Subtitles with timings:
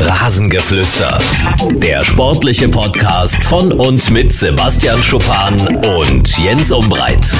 [0.00, 1.18] Rasengeflüster.
[1.72, 7.34] Der sportliche Podcast von und mit Sebastian Schuppan und Jens Umbreit.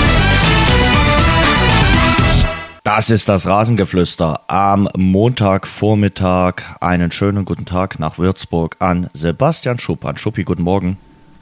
[2.82, 6.54] Das ist das Rasengeflüster am Montagvormittag.
[6.80, 10.16] Einen schönen guten Tag nach Würzburg an Sebastian Schuppan.
[10.18, 10.96] Schuppi, guten Morgen.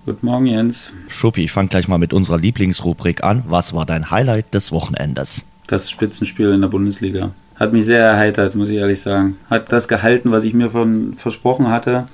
[0.05, 0.93] Guten Morgen, Jens.
[1.09, 3.43] Schuppi, ich fange gleich mal mit unserer Lieblingsrubrik an.
[3.49, 5.45] Was war dein Highlight des Wochenendes?
[5.67, 7.33] Das Spitzenspiel in der Bundesliga.
[7.59, 9.39] Hat mich sehr erheitert, muss ich ehrlich sagen.
[9.49, 12.07] Hat das gehalten, was ich mir von versprochen hatte.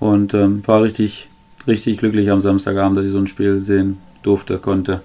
[0.00, 1.28] Und ähm, war richtig,
[1.66, 5.02] richtig glücklich am Samstagabend, dass ich so ein Spiel sehen durfte, konnte.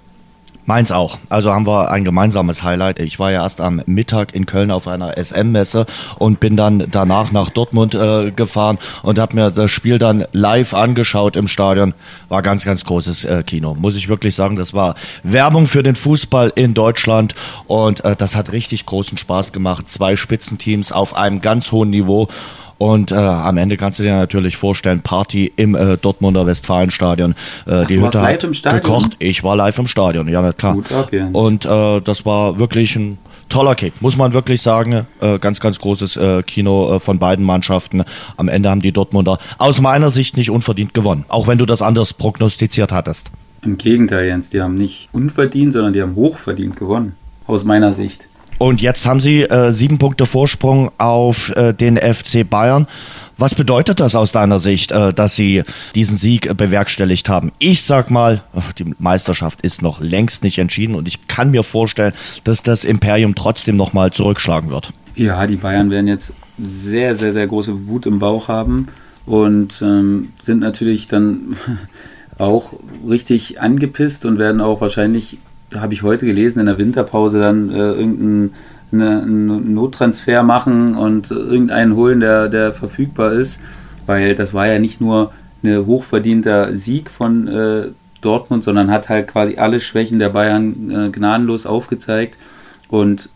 [0.66, 1.18] Meins auch.
[1.28, 3.00] Also haben wir ein gemeinsames Highlight.
[3.00, 5.86] Ich war ja erst am Mittag in Köln auf einer SM-Messe
[6.18, 10.74] und bin dann danach nach Dortmund äh, gefahren und habe mir das Spiel dann live
[10.74, 11.94] angeschaut im Stadion.
[12.30, 13.76] War ganz, ganz großes äh, Kino.
[13.76, 17.36] Muss ich wirklich sagen, das war Werbung für den Fußball in Deutschland
[17.68, 19.90] und äh, das hat richtig großen Spaß gemacht.
[19.90, 22.30] Zwei Spitzenteams auf einem ganz hohen Niveau.
[22.78, 27.32] Und äh, am Ende kannst du dir natürlich vorstellen, Party im äh, Dortmunder Westfalenstadion.
[27.66, 28.82] Äh, Ach, die Hütte hat im Stadion?
[28.82, 29.12] gekocht.
[29.20, 30.74] Ich war live im Stadion, ja, na klar.
[30.74, 31.28] Gut, okay.
[31.32, 33.18] Und äh, das war wirklich ein
[33.50, 35.06] toller Kick, muss man wirklich sagen.
[35.22, 38.04] Äh, ganz, ganz großes äh, Kino äh, von beiden Mannschaften.
[38.38, 41.82] Am Ende haben die Dortmunder aus meiner Sicht nicht unverdient gewonnen, auch wenn du das
[41.82, 43.32] anders prognostiziert hattest.
[43.62, 47.16] Im Gegenteil, Jens, die haben nicht unverdient, sondern die haben hochverdient gewonnen,
[47.48, 48.28] aus meiner Sicht.
[48.64, 52.88] Und jetzt haben sie äh, sieben Punkte Vorsprung auf äh, den FC Bayern.
[53.38, 55.64] Was bedeutet das aus deiner Sicht, äh, dass sie
[55.96, 57.52] diesen Sieg äh, bewerkstelligt haben?
[57.60, 58.42] Ich sag mal,
[58.80, 62.14] die Meisterschaft ist noch längst nicht entschieden und ich kann mir vorstellen,
[62.46, 64.94] dass das Imperium trotzdem noch mal zurückschlagen wird.
[65.16, 68.88] Ja, die Bayern werden jetzt sehr, sehr, sehr große Wut im Bauch haben
[69.26, 71.58] und ähm, sind natürlich dann
[72.38, 72.72] auch
[73.06, 75.40] richtig angepisst und werden auch wahrscheinlich
[75.80, 78.54] habe ich heute gelesen, in der Winterpause dann äh, irgendeinen
[78.92, 83.60] eine, Nottransfer machen und irgendeinen holen, der, der verfügbar ist.
[84.06, 85.32] Weil das war ja nicht nur
[85.64, 87.88] ein hochverdienter Sieg von äh,
[88.22, 92.38] Dortmund, sondern hat halt quasi alle Schwächen der Bayern äh, gnadenlos aufgezeigt.
[92.90, 93.30] Und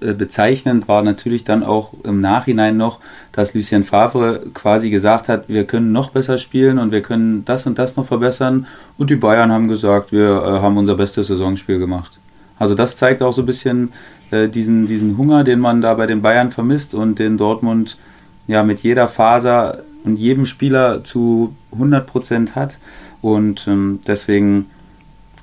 [0.00, 3.00] bezeichnend war natürlich dann auch im Nachhinein noch,
[3.32, 7.66] dass Lucien Favre quasi gesagt hat, wir können noch besser spielen und wir können das
[7.66, 8.66] und das noch verbessern.
[8.96, 12.18] Und die Bayern haben gesagt, wir äh, haben unser bestes Saisonspiel gemacht.
[12.58, 13.92] Also das zeigt auch so ein bisschen
[14.30, 17.98] äh, diesen, diesen Hunger, den man da bei den Bayern vermisst und den Dortmund
[18.46, 22.78] ja mit jeder Faser und jedem Spieler zu 100 Prozent hat.
[23.20, 24.70] Und ähm, deswegen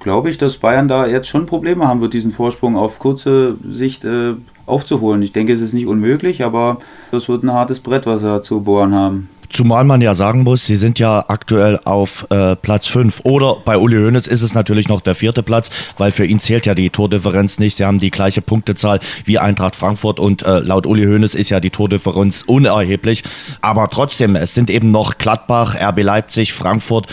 [0.05, 4.05] glaube ich, dass Bayern da jetzt schon Probleme haben wird, diesen Vorsprung auf kurze Sicht
[4.05, 4.35] äh,
[4.67, 5.23] aufzuholen.
[5.23, 6.77] Ich denke, es ist nicht unmöglich, aber
[7.09, 9.29] das wird ein hartes Brett, was sie zu bohren haben.
[9.49, 13.21] Zumal man ja sagen muss, sie sind ja aktuell auf äh, Platz 5.
[13.23, 16.65] Oder bei Uli Hoeneß ist es natürlich noch der vierte Platz, weil für ihn zählt
[16.65, 17.75] ja die Tordifferenz nicht.
[17.75, 21.59] Sie haben die gleiche Punktezahl wie Eintracht Frankfurt und äh, laut Uli Hoeneß ist ja
[21.59, 23.23] die Tordifferenz unerheblich.
[23.61, 27.07] Aber trotzdem, es sind eben noch Gladbach, RB Leipzig, Frankfurt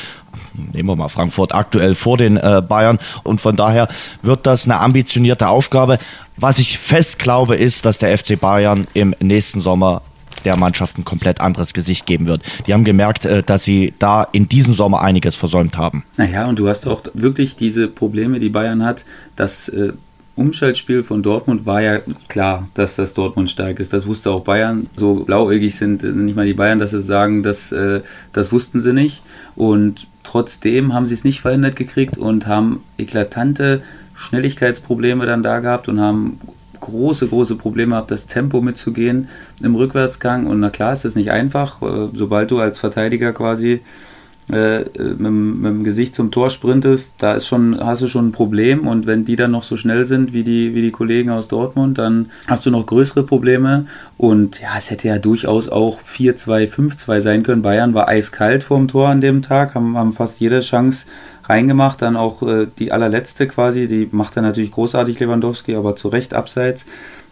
[0.54, 2.98] nehmen wir mal Frankfurt aktuell vor den äh, Bayern.
[3.22, 3.88] Und von daher
[4.22, 5.98] wird das eine ambitionierte Aufgabe.
[6.36, 10.02] Was ich fest glaube, ist, dass der FC Bayern im nächsten Sommer
[10.44, 12.42] der Mannschaft ein komplett anderes Gesicht geben wird.
[12.66, 16.04] Die haben gemerkt, äh, dass sie da in diesem Sommer einiges versäumt haben.
[16.16, 19.04] Naja, und du hast auch wirklich diese Probleme, die Bayern hat,
[19.36, 19.92] dass äh,
[20.34, 23.92] Umschaltspiel von Dortmund war ja klar, dass das Dortmund stark ist.
[23.92, 24.88] Das wusste auch Bayern.
[24.96, 28.00] So blauäugig sind nicht mal die Bayern, dass sie sagen, dass, äh,
[28.32, 29.22] das wussten sie nicht.
[29.54, 33.82] Und trotzdem haben sie es nicht verhindert gekriegt und haben eklatante
[34.14, 36.38] Schnelligkeitsprobleme dann da gehabt und haben
[36.80, 39.28] große, große Probleme gehabt, das Tempo mitzugehen
[39.62, 40.46] im Rückwärtsgang.
[40.46, 43.80] Und na klar ist das nicht einfach, äh, sobald du als Verteidiger quasi
[44.50, 48.32] äh, mit, mit, dem Gesicht zum Tor sprintest, da ist schon, hast du schon ein
[48.32, 48.86] Problem.
[48.86, 51.98] Und wenn die dann noch so schnell sind wie die, wie die Kollegen aus Dortmund,
[51.98, 53.86] dann hast du noch größere Probleme.
[54.18, 57.62] Und ja, es hätte ja durchaus auch 4-2, 5-2 sein können.
[57.62, 61.06] Bayern war eiskalt vorm Tor an dem Tag, haben, haben fast jede Chance
[61.44, 66.08] reingemacht, dann auch äh, die allerletzte quasi, die macht er natürlich großartig Lewandowski, aber zu
[66.08, 66.86] Recht abseits.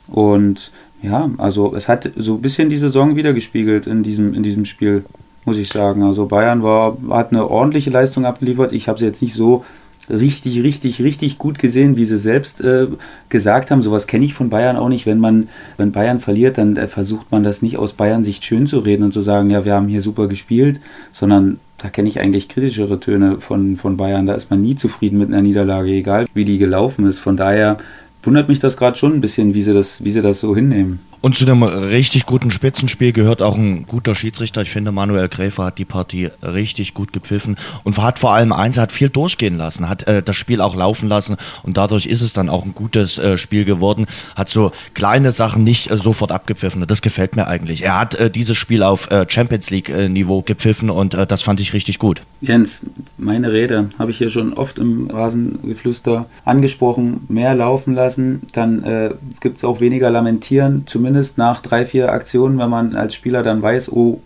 [0.07, 0.73] Und
[1.03, 5.05] ja, also es hat so ein bisschen die Saison wiedergespiegelt in diesem, in diesem Spiel
[5.45, 6.03] muss ich sagen.
[6.03, 8.73] Also Bayern war, hat eine ordentliche Leistung abgeliefert.
[8.73, 9.65] Ich habe sie jetzt nicht so
[10.11, 12.89] richtig, richtig, richtig gut gesehen, wie sie selbst äh,
[13.29, 13.83] gesagt haben.
[13.83, 15.07] Sowas kenne ich von Bayern auch nicht.
[15.07, 18.67] Wenn man, wenn Bayern verliert, dann äh, versucht man das nicht aus Bayern Sicht schön
[18.67, 20.81] zu reden und zu sagen, ja, wir haben hier super gespielt,
[21.13, 24.27] sondern da kenne ich eigentlich kritischere Töne von, von Bayern.
[24.27, 27.21] Da ist man nie zufrieden mit einer Niederlage, egal wie die gelaufen ist.
[27.21, 27.79] Von daher
[28.23, 31.01] wundert mich das gerade schon ein bisschen, wie sie das, wie sie das so hinnehmen.
[31.23, 34.63] Und zu dem richtig guten Spitzenspiel gehört auch ein guter Schiedsrichter.
[34.63, 38.79] Ich finde, Manuel Gräfer hat die Partie richtig gut gepfiffen und hat vor allem eins,
[38.79, 42.23] er hat viel durchgehen lassen, hat äh, das Spiel auch laufen lassen und dadurch ist
[42.23, 44.07] es dann auch ein gutes äh, Spiel geworden.
[44.35, 46.87] Hat so kleine Sachen nicht äh, sofort abgepfiffen.
[46.87, 47.83] Das gefällt mir eigentlich.
[47.83, 50.09] Er hat äh, dieses Spiel auf äh, Champions League äh,
[50.47, 52.23] gepfiffen und das fand ich richtig gut.
[52.41, 52.87] Jens,
[53.19, 57.27] meine Rede habe ich hier schon oft im Rasengeflüster angesprochen.
[57.29, 62.59] Mehr laufen lassen, dann äh, gibt es auch weniger Lamentieren, zumindest nach drei, vier Aktionen,
[62.59, 64.21] wenn man als Spieler dann weiß, oh,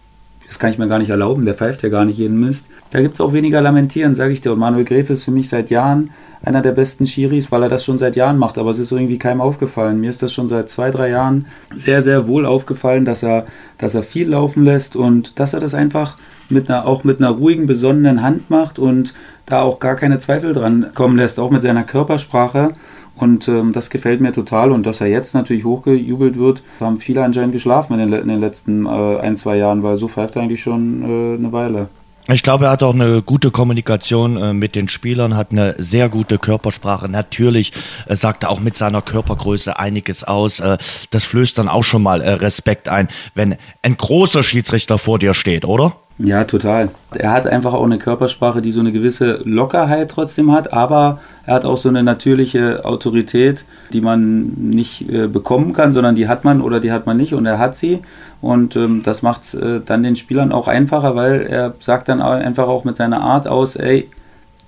[0.46, 2.68] das kann ich mir gar nicht erlauben, der pfeift ja gar nicht jeden Mist.
[2.90, 4.52] Da gibt es auch weniger Lamentieren, sage ich dir.
[4.52, 6.10] Und Manuel Gräf ist für mich seit Jahren
[6.42, 9.18] einer der besten Schiris, weil er das schon seit Jahren macht, aber es ist irgendwie
[9.18, 10.00] keinem aufgefallen.
[10.00, 13.46] Mir ist das schon seit zwei, drei Jahren sehr, sehr wohl aufgefallen, dass er,
[13.78, 16.18] dass er viel laufen lässt und dass er das einfach
[16.50, 19.14] mit einer, auch mit einer ruhigen, besonnenen Hand macht und
[19.46, 22.74] da auch gar keine Zweifel dran kommen lässt, auch mit seiner Körpersprache.
[23.16, 24.72] Und ähm, das gefällt mir total.
[24.72, 28.40] Und dass er jetzt natürlich hochgejubelt wird, haben viele anscheinend geschlafen in den, in den
[28.40, 31.88] letzten äh, ein, zwei Jahren, weil so pfeift er eigentlich schon äh, eine Weile.
[32.26, 36.08] Ich glaube, er hat auch eine gute Kommunikation äh, mit den Spielern, hat eine sehr
[36.08, 37.06] gute Körpersprache.
[37.06, 37.72] Natürlich
[38.06, 40.58] äh, sagt er auch mit seiner Körpergröße einiges aus.
[40.60, 40.78] Äh,
[41.10, 45.34] das flößt dann auch schon mal äh, Respekt ein, wenn ein großer Schiedsrichter vor dir
[45.34, 45.96] steht, oder?
[46.16, 46.90] Ja, total.
[47.12, 51.54] Er hat einfach auch eine Körpersprache, die so eine gewisse Lockerheit trotzdem hat, aber er
[51.54, 56.44] hat auch so eine natürliche Autorität, die man nicht äh, bekommen kann, sondern die hat
[56.44, 57.98] man oder die hat man nicht und er hat sie.
[58.40, 62.22] Und ähm, das macht es äh, dann den Spielern auch einfacher, weil er sagt dann
[62.22, 64.08] einfach auch mit seiner Art aus, ey,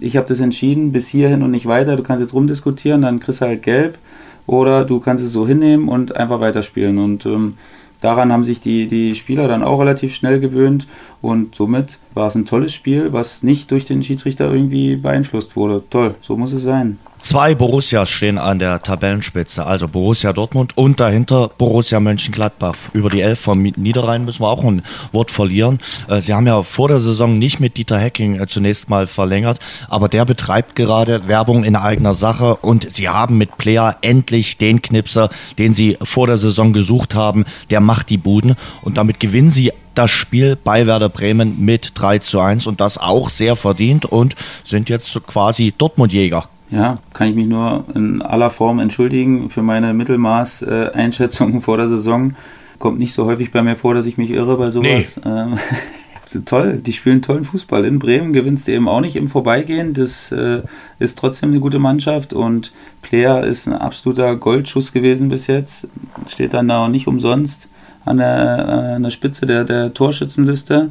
[0.00, 3.40] ich habe das entschieden, bis hierhin und nicht weiter, du kannst jetzt rumdiskutieren, dann kriegst
[3.40, 3.98] du halt gelb
[4.46, 6.98] oder du kannst es so hinnehmen und einfach weiterspielen.
[6.98, 7.56] Und ähm,
[8.06, 10.86] daran haben sich die, die Spieler dann auch relativ schnell gewöhnt
[11.20, 15.82] und somit war es ein tolles Spiel, was nicht durch den Schiedsrichter irgendwie beeinflusst wurde.
[15.90, 16.98] Toll, so muss es sein.
[17.26, 22.76] Zwei Borussias stehen an der Tabellenspitze, also Borussia Dortmund und dahinter Borussia Mönchengladbach.
[22.92, 25.80] Über die Elf vom Niederrhein müssen wir auch ein Wort verlieren.
[26.06, 29.58] Äh, sie haben ja vor der Saison nicht mit Dieter Hecking äh, zunächst mal verlängert,
[29.88, 34.80] aber der betreibt gerade Werbung in eigener Sache und sie haben mit Player endlich den
[34.80, 35.28] Knipser,
[35.58, 37.44] den sie vor der Saison gesucht haben.
[37.70, 42.20] Der macht die Buden und damit gewinnen sie das Spiel bei Werder Bremen mit 3
[42.20, 46.48] zu 1 und das auch sehr verdient und sind jetzt quasi Dortmund-Jäger.
[46.70, 52.34] Ja, kann ich mich nur in aller Form entschuldigen für meine Mittelmaß-Einschätzung vor der Saison.
[52.78, 55.20] Kommt nicht so häufig bei mir vor, dass ich mich irre bei sowas.
[55.24, 55.30] Nee.
[55.30, 55.58] Ähm,
[56.44, 57.84] toll, die spielen tollen Fußball.
[57.84, 59.94] In Bremen gewinnst du eben auch nicht im Vorbeigehen.
[59.94, 60.62] Das äh,
[60.98, 65.86] ist trotzdem eine gute Mannschaft und Player ist ein absoluter Goldschuss gewesen bis jetzt.
[66.28, 67.68] Steht dann da auch nicht umsonst
[68.04, 70.90] an der, äh, an der Spitze der, der Torschützenliste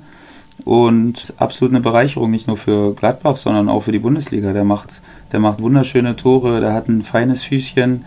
[0.65, 4.51] und absolut eine Bereicherung, nicht nur für Gladbach, sondern auch für die Bundesliga.
[4.51, 4.99] Der macht,
[5.31, 8.03] der macht wunderschöne Tore, der hat ein feines Füßchen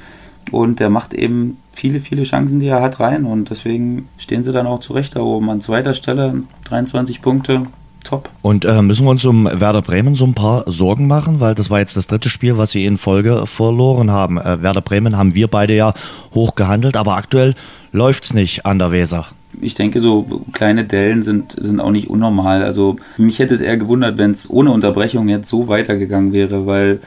[0.50, 3.24] und der macht eben viele, viele Chancen, die er hat, rein.
[3.24, 5.48] Und deswegen stehen sie dann auch zurecht da oben.
[5.50, 7.62] An zweiter Stelle 23 Punkte.
[8.02, 8.28] Top.
[8.42, 11.70] Und äh, müssen wir uns um Werder Bremen so ein paar Sorgen machen, weil das
[11.70, 14.38] war jetzt das dritte Spiel, was sie in Folge verloren haben.
[14.38, 15.94] Äh, Werder Bremen haben wir beide ja
[16.34, 17.54] hoch gehandelt, aber aktuell
[17.92, 19.26] läuft's nicht an der Weser
[19.60, 22.62] ich denke, so kleine Dellen sind, sind auch nicht unnormal.
[22.62, 27.00] Also mich hätte es eher gewundert, wenn es ohne Unterbrechung jetzt so weitergegangen wäre, weil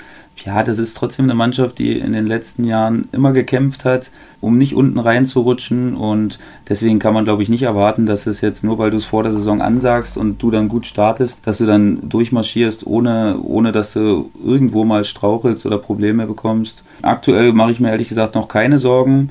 [0.46, 4.58] ja, das ist trotzdem eine Mannschaft, die in den letzten Jahren immer gekämpft hat, um
[4.58, 8.80] nicht unten reinzurutschen und deswegen kann man, glaube ich, nicht erwarten, dass es jetzt nur,
[8.80, 12.10] weil du es vor der Saison ansagst und du dann gut startest, dass du dann
[12.10, 16.84] durchmarschierst, ohne, ohne dass du irgendwo mal strauchelst oder Probleme bekommst.
[17.04, 19.30] Aktuell mache ich mir ehrlich gesagt noch keine Sorgen.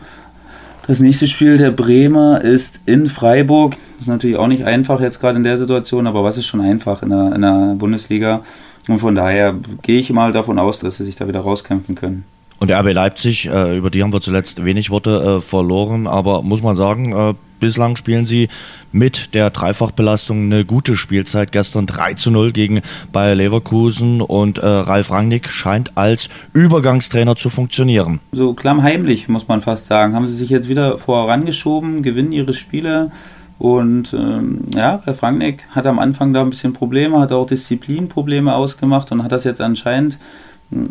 [0.90, 3.76] Das nächste Spiel der Bremer ist in Freiburg.
[3.92, 6.60] Das ist natürlich auch nicht einfach jetzt gerade in der Situation, aber was ist schon
[6.60, 8.42] einfach in der, in der Bundesliga?
[8.88, 12.24] Und von daher gehe ich mal davon aus, dass sie sich da wieder rauskämpfen können.
[12.58, 16.60] Und RB Leipzig, äh, über die haben wir zuletzt wenig Worte äh, verloren, aber muss
[16.60, 18.48] man sagen, äh, bislang spielen sie
[18.92, 21.52] mit der Dreifachbelastung eine gute Spielzeit.
[21.52, 27.50] Gestern 3 zu 0 gegen Bayer Leverkusen und äh, Ralf Rangnick scheint als Übergangstrainer zu
[27.50, 28.20] funktionieren.
[28.32, 33.12] So klammheimlich, muss man fast sagen, haben sie sich jetzt wieder vorangeschoben, gewinnen ihre Spiele.
[33.58, 38.54] Und ähm, ja, Ralf Rangnick hat am Anfang da ein bisschen Probleme, hat auch Disziplinprobleme
[38.54, 40.18] ausgemacht und hat das jetzt anscheinend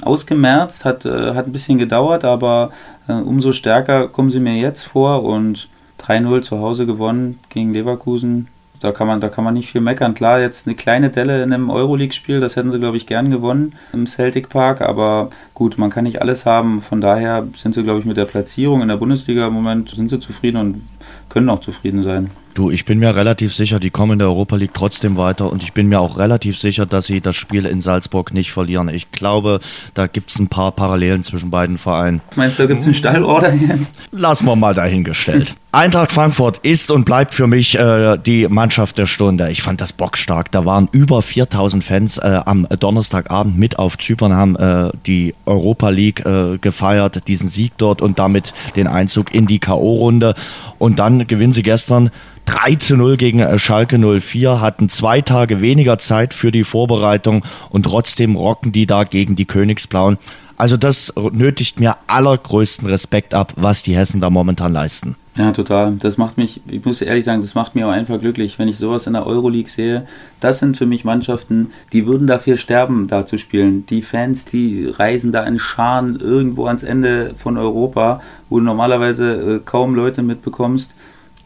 [0.01, 2.71] ausgemerzt, hat, äh, hat ein bisschen gedauert, aber
[3.07, 5.69] äh, umso stärker kommen sie mir jetzt vor und
[6.01, 8.47] 3-0 zu Hause gewonnen gegen Leverkusen.
[8.79, 10.13] Da kann, man, da kann man nicht viel meckern.
[10.13, 13.73] Klar, jetzt eine kleine Delle in einem Euroleague-Spiel, das hätten sie, glaube ich, gern gewonnen
[13.91, 14.81] im Celtic Park.
[14.81, 16.81] Aber gut, man kann nicht alles haben.
[16.81, 20.09] Von daher sind sie, glaube ich, mit der Platzierung in der Bundesliga im Moment sind
[20.09, 20.87] sie zufrieden und
[21.27, 22.31] können auch zufrieden sein.
[22.53, 25.63] Du, ich bin mir relativ sicher, die kommen in der Europa League trotzdem weiter und
[25.63, 28.89] ich bin mir auch relativ sicher, dass sie das Spiel in Salzburg nicht verlieren.
[28.89, 29.59] Ich glaube,
[29.93, 32.21] da gibt es ein paar Parallelen zwischen beiden Vereinen.
[32.35, 33.91] Meinst du, da gibt es einen Stallorder jetzt?
[34.11, 35.55] Lassen wir mal dahingestellt.
[35.71, 39.51] Eintracht Frankfurt ist und bleibt für mich äh, die Mannschaft der Stunde.
[39.51, 40.51] Ich fand das bockstark.
[40.51, 45.89] Da waren über 4000 Fans äh, am Donnerstagabend mit auf Zypern, haben äh, die Europa
[45.89, 50.33] League äh, gefeiert, diesen Sieg dort und damit den Einzug in die K.O.-Runde.
[50.79, 52.09] Und dann gewinnen sie gestern
[52.49, 57.45] 3 zu 0 gegen äh, Schalke 04, hatten zwei Tage weniger Zeit für die Vorbereitung
[57.69, 60.17] und trotzdem rocken die da gegen die Königsblauen.
[60.57, 65.15] Also das nötigt mir allergrößten Respekt ab, was die Hessen da momentan leisten.
[65.37, 65.93] Ja, total.
[65.99, 68.77] Das macht mich, ich muss ehrlich sagen, das macht mir auch einfach glücklich, wenn ich
[68.77, 70.07] sowas in der Euroleague sehe.
[70.39, 73.85] Das sind für mich Mannschaften, die würden dafür sterben, da zu spielen.
[73.85, 79.33] Die Fans, die reisen da in Scharen irgendwo ans Ende von Europa, wo du normalerweise
[79.33, 80.95] äh, kaum Leute mitbekommst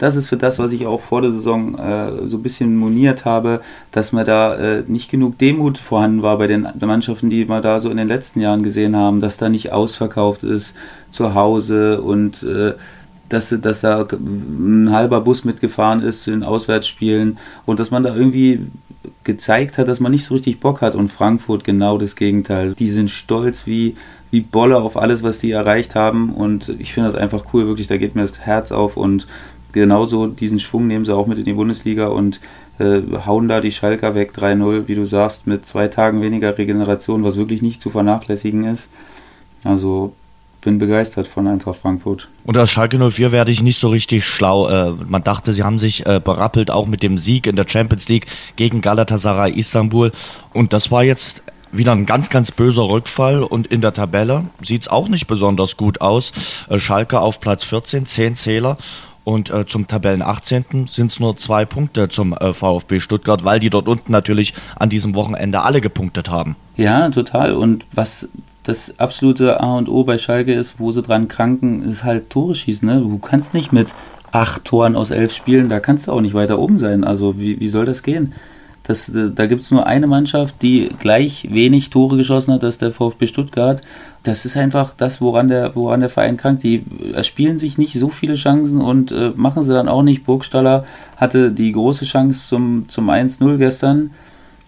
[0.04, 3.24] das ist für das, was ich auch vor der Saison äh, so ein bisschen moniert
[3.24, 3.62] habe,
[3.94, 7.80] dass mir da äh, nicht genug Demut vorhanden war bei den Mannschaften, die wir da
[7.80, 10.76] so in den letzten Jahren gesehen haben, dass da nicht ausverkauft ist
[11.10, 12.74] zu Hause und äh,
[13.30, 18.14] dass, dass da ein halber Bus mitgefahren ist zu den Auswärtsspielen und dass man da
[18.14, 18.60] irgendwie
[19.24, 22.74] gezeigt hat, dass man nicht so richtig Bock hat und Frankfurt genau das Gegenteil.
[22.74, 23.96] Die sind stolz wie,
[24.32, 27.88] wie Bolle auf alles, was die erreicht haben und ich finde das einfach cool, wirklich,
[27.88, 29.28] da geht mir das Herz auf und
[29.74, 32.40] genauso diesen Schwung nehmen sie auch mit in die Bundesliga und
[32.80, 37.24] äh, hauen da die Schalker weg 3-0, wie du sagst, mit zwei Tagen weniger Regeneration,
[37.24, 38.90] was wirklich nicht zu vernachlässigen ist.
[39.64, 40.14] Also
[40.64, 42.30] bin begeistert von Eintracht Frankfurt.
[42.46, 44.70] Und aus Schalke 04 werde ich nicht so richtig schlau.
[44.70, 48.08] Äh, man dachte, sie haben sich äh, berappelt, auch mit dem Sieg in der Champions
[48.08, 50.12] League gegen Galatasaray Istanbul.
[50.54, 53.44] Und das war jetzt wieder ein ganz, ganz böser Rückfall.
[53.44, 56.32] Und in der Tabelle sieht es auch nicht besonders gut aus.
[56.70, 58.78] Äh, Schalke auf Platz 14, 10 Zähler.
[59.24, 60.88] Und äh, zum Tabellen 18.
[60.90, 64.90] sind es nur zwei Punkte zum äh, VfB Stuttgart, weil die dort unten natürlich an
[64.90, 66.56] diesem Wochenende alle gepunktet haben.
[66.76, 67.54] Ja, total.
[67.54, 68.28] Und was
[68.64, 72.56] das absolute A und O bei Schalke ist, wo sie dran kranken, ist halt Tore
[72.56, 72.88] schießen.
[72.88, 73.00] Ne?
[73.00, 73.94] Du kannst nicht mit
[74.32, 77.04] acht Toren aus elf Spielen, da kannst du auch nicht weiter oben sein.
[77.04, 78.34] Also wie, wie soll das gehen?
[78.84, 82.76] Das, äh, da gibt es nur eine Mannschaft, die gleich wenig Tore geschossen hat, das
[82.76, 83.82] ist der VfB Stuttgart.
[84.24, 86.64] Das ist einfach das, woran der, woran der Verein krankt.
[86.64, 90.26] Die erspielen sich nicht so viele Chancen und äh, machen sie dann auch nicht.
[90.26, 90.86] Burgstaller
[91.18, 94.12] hatte die große Chance zum, zum 1-0 gestern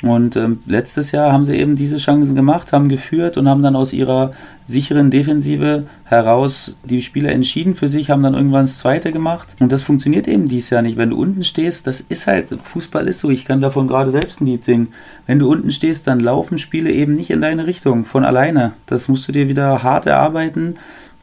[0.04, 3.78] und ähm, letztes Jahr haben sie eben diese Chancen gemacht, haben geführt und haben dann
[3.78, 4.32] aus ihrer
[4.68, 9.56] sicheren Defensive heraus die Spieler entschieden für sich, haben dann irgendwann das Zweite gemacht.
[9.60, 10.98] Und das funktioniert eben dieses Jahr nicht.
[10.98, 14.42] Wenn du unten stehst, das ist halt, Fußball ist so, ich kann davon gerade selbst
[14.42, 14.90] ein Lied singen.
[15.28, 18.74] Wenn du unten stehst, dann laufen Spiele eben nicht in deine Richtung, von alleine.
[18.88, 20.76] Das musst du dir wieder hart erarbeiten.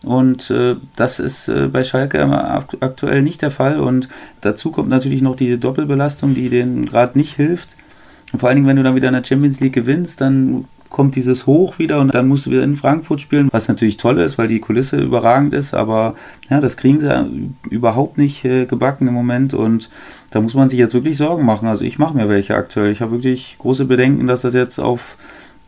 [0.04, 2.24] Und äh, das ist äh, bei Schalke
[2.80, 3.80] aktuell nicht der Fall.
[3.80, 4.08] Und
[4.40, 7.76] dazu kommt natürlich noch diese Doppelbelastung, die denen gerade nicht hilft.
[8.32, 11.16] Und vor allen Dingen, wenn du dann wieder in der Champions League gewinnst, dann kommt
[11.16, 14.36] dieses Hoch wieder und dann musst du wieder in Frankfurt spielen, was natürlich toll ist,
[14.36, 16.14] weil die Kulisse überragend ist, aber
[16.50, 19.88] ja, das kriegen sie überhaupt nicht äh, gebacken im Moment und
[20.30, 21.66] da muss man sich jetzt wirklich Sorgen machen.
[21.66, 22.92] Also ich mache mir welche aktuell.
[22.92, 25.16] Ich habe wirklich große Bedenken, dass das jetzt auf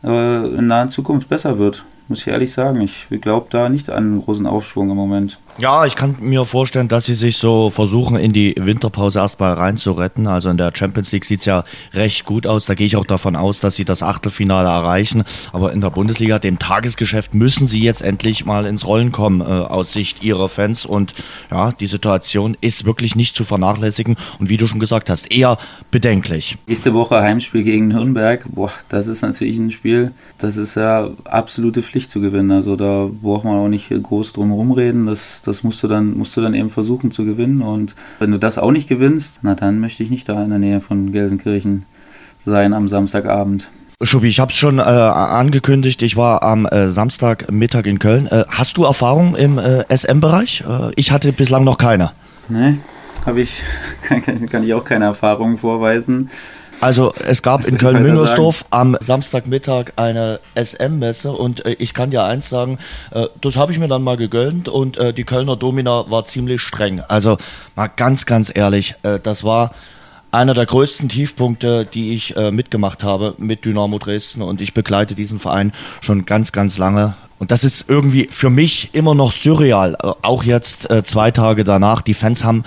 [0.02, 2.80] äh, in naher Zukunft besser wird muss ich ehrlich sagen.
[2.80, 5.38] Ich glaube da nicht an einen großen Aufschwung im Moment.
[5.59, 10.27] Ja, ich kann mir vorstellen, dass sie sich so versuchen, in die Winterpause erstmal reinzuretten.
[10.27, 12.67] Also in der Champions League sieht's ja recht gut aus.
[12.67, 15.23] Da gehe ich auch davon aus, dass sie das Achtelfinale erreichen.
[15.53, 19.45] Aber in der Bundesliga, dem Tagesgeschäft, müssen sie jetzt endlich mal ins Rollen kommen äh,
[19.45, 20.87] aus Sicht ihrer Fans.
[20.87, 21.15] Und
[21.53, 24.17] ja, die Situation ist wirklich nicht zu vernachlässigen.
[24.41, 25.59] Und wie du schon gesagt hast, eher
[25.93, 26.59] bedenklich.
[26.67, 28.45] Nächste Woche Heimspiel gegen Nürnberg.
[28.53, 32.51] Boah, das ist natürlich ein Spiel, das ist ja absolute Pflicht zu gewinnen.
[32.51, 35.07] Also da braucht man auch nicht groß drum rumreden.
[35.07, 37.63] Das das musst du dann, musst du dann eben versuchen zu gewinnen.
[37.63, 40.59] Und wenn du das auch nicht gewinnst, na dann möchte ich nicht da in der
[40.59, 41.87] Nähe von Gelsenkirchen
[42.45, 43.69] sein am Samstagabend.
[44.03, 48.27] Schubi, ich habe es schon äh, angekündigt, ich war am äh, Samstagmittag in Köln.
[48.27, 50.65] Äh, hast du Erfahrung im äh, SM-Bereich?
[50.69, 52.11] Äh, ich hatte bislang noch keine.
[52.49, 52.77] Nee,
[53.25, 53.63] habe ich,
[54.03, 56.31] kann, kann ich auch keine Erfahrung vorweisen.
[56.85, 62.50] Also es gab in Köln-Müngersdorf am Samstagmittag eine SM-Messe und äh, ich kann dir eins
[62.50, 62.79] sagen,
[63.11, 66.61] äh, das habe ich mir dann mal gegönnt und äh, die Kölner Domina war ziemlich
[66.61, 67.00] streng.
[67.09, 67.38] Also
[67.75, 69.71] mal ganz, ganz ehrlich, äh, das war
[70.31, 75.14] einer der größten Tiefpunkte, die ich äh, mitgemacht habe mit Dynamo Dresden und ich begleite
[75.14, 75.73] diesen Verein
[76.03, 77.14] schon ganz, ganz lange.
[77.38, 82.03] Und das ist irgendwie für mich immer noch surreal, äh, auch jetzt zwei Tage danach.
[82.03, 82.62] Die Fans haben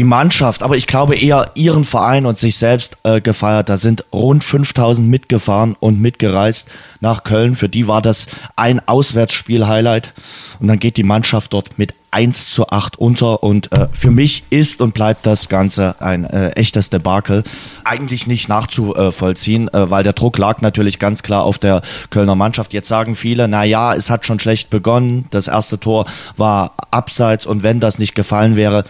[0.00, 3.68] die Mannschaft, aber ich glaube eher ihren Verein und sich selbst äh, gefeiert.
[3.68, 7.54] Da sind rund 5000 mitgefahren und mitgereist nach Köln.
[7.54, 8.26] Für die war das
[8.56, 10.14] ein Auswärtsspiel-Highlight.
[10.58, 14.44] Und dann geht die Mannschaft dort mit 1 zu 8 unter und äh, für mich
[14.50, 17.44] ist und bleibt das Ganze ein äh, echtes Debakel.
[17.84, 22.72] Eigentlich nicht nachzuvollziehen, äh, weil der Druck lag natürlich ganz klar auf der Kölner Mannschaft.
[22.72, 25.26] Jetzt sagen viele, na ja, es hat schon schlecht begonnen.
[25.30, 28.84] Das erste Tor war abseits und wenn das nicht gefallen wäre,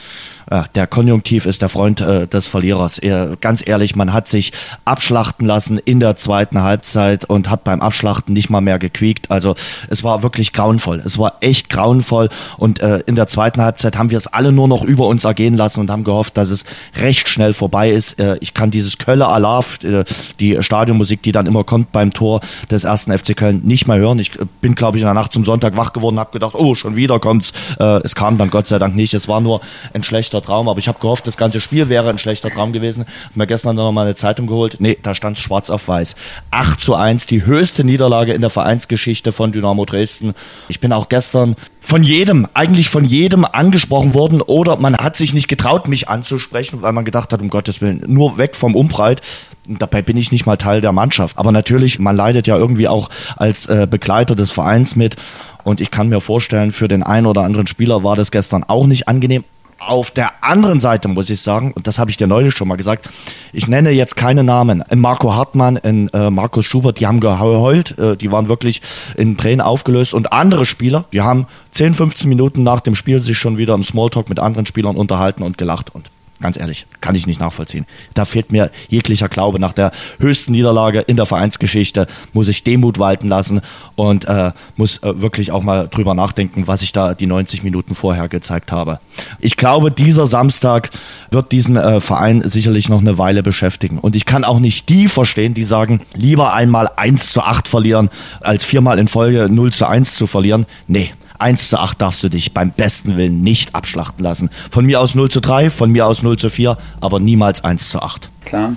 [0.50, 2.99] äh, der Konjunktiv ist der Freund äh, des Verlierers.
[2.99, 4.53] Er, ganz ehrlich, man hat sich
[4.85, 9.31] abschlachten lassen in der zweiten Halbzeit und hat beim Abschlachten nicht mal mehr gequiekt.
[9.31, 9.55] Also
[9.89, 11.03] es war wirklich grauenvoll.
[11.05, 14.69] Es war echt grauenvoll und äh, in der zweiten Halbzeit haben wir es alle nur
[14.69, 16.64] noch über uns ergehen lassen und haben gehofft, dass es
[16.97, 18.19] recht schnell vorbei ist.
[18.21, 20.05] Äh, ich kann dieses Kölle Alarv, äh,
[20.38, 22.40] die Stadionmusik, die dann immer kommt beim Tor
[22.71, 24.21] des ersten FC Köln, nicht mehr hören.
[24.21, 26.55] Ich äh, bin, glaube ich, in der Nacht zum Sonntag wach geworden und habe gedacht,
[26.55, 27.52] oh, schon wieder kommt's.
[27.79, 29.14] Es kam dann Gott sei Dank nicht.
[29.14, 29.61] Es war nur
[29.93, 33.07] ein schlechter Traum, aber ich habe gehofft, das ganze Spiel wäre ein schlechter Traum gewesen.
[33.26, 34.76] Hab mir gestern noch mal eine Zeitung geholt.
[34.79, 36.14] Nee, da stand schwarz auf weiß.
[36.50, 40.35] 8 zu 1, die höchste Niederlage in der Vereinsgeschichte von Dynamo Dresden.
[40.69, 45.35] Ich bin auch gestern von jedem, eigentlich von jedem angesprochen worden oder man hat sich
[45.35, 49.21] nicht getraut, mich anzusprechen, weil man gedacht hat, um Gottes Willen, nur weg vom Umbreit.
[49.69, 51.38] Dabei bin ich nicht mal Teil der Mannschaft.
[51.38, 55.16] Aber natürlich, man leidet ja irgendwie auch als äh, Begleiter des Vereins mit.
[55.64, 58.87] Und ich kann mir vorstellen, für den einen oder anderen Spieler war das gestern auch
[58.87, 59.45] nicht angenehm.
[59.81, 62.77] Auf der anderen Seite muss ich sagen, und das habe ich dir neulich schon mal
[62.77, 63.09] gesagt,
[63.53, 64.85] ich nenne jetzt keine Namen.
[64.91, 68.83] In Marco Hartmann, in äh, Markus Schubert, die haben geheult, äh, die waren wirklich
[69.17, 70.13] in Tränen aufgelöst.
[70.13, 73.83] Und andere Spieler, die haben 10, 15 Minuten nach dem Spiel sich schon wieder im
[73.83, 75.95] Smalltalk mit anderen Spielern unterhalten und gelacht.
[75.95, 77.85] Und Ganz ehrlich, kann ich nicht nachvollziehen.
[78.14, 79.61] Da fehlt mir jeglicher Glaube.
[79.61, 83.61] Nach der höchsten Niederlage in der Vereinsgeschichte muss ich Demut walten lassen
[83.94, 87.94] und äh, muss äh, wirklich auch mal drüber nachdenken, was ich da die 90 Minuten
[87.94, 89.00] vorher gezeigt habe.
[89.38, 90.88] Ich glaube, dieser Samstag
[91.30, 93.99] wird diesen äh, Verein sicherlich noch eine Weile beschäftigen.
[93.99, 98.09] Und ich kann auch nicht die verstehen, die sagen, lieber einmal 1 zu 8 verlieren,
[98.40, 100.64] als viermal in Folge 0 zu 1 zu verlieren.
[100.87, 104.50] Nee, 1 zu 8 darfst du dich beim besten Willen nicht abschlachten lassen.
[104.70, 107.90] Von mir aus 0 zu 3, von mir aus 0 zu 4, aber niemals 1
[107.90, 108.30] zu 8.
[108.44, 108.76] Klar,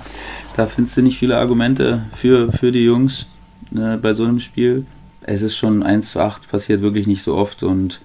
[0.55, 3.27] da findest du nicht viele Argumente für, für die Jungs
[3.71, 4.85] ne, bei so einem Spiel.
[5.21, 8.01] Es ist schon 1 zu 8, passiert wirklich nicht so oft und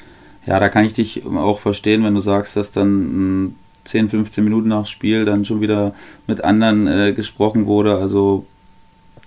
[0.47, 4.69] ja, da kann ich dich auch verstehen, wenn du sagst, dass dann 10, 15 Minuten
[4.69, 5.95] nach Spiel dann schon wieder
[6.27, 7.99] mit anderen äh, gesprochen wurde.
[7.99, 8.47] Also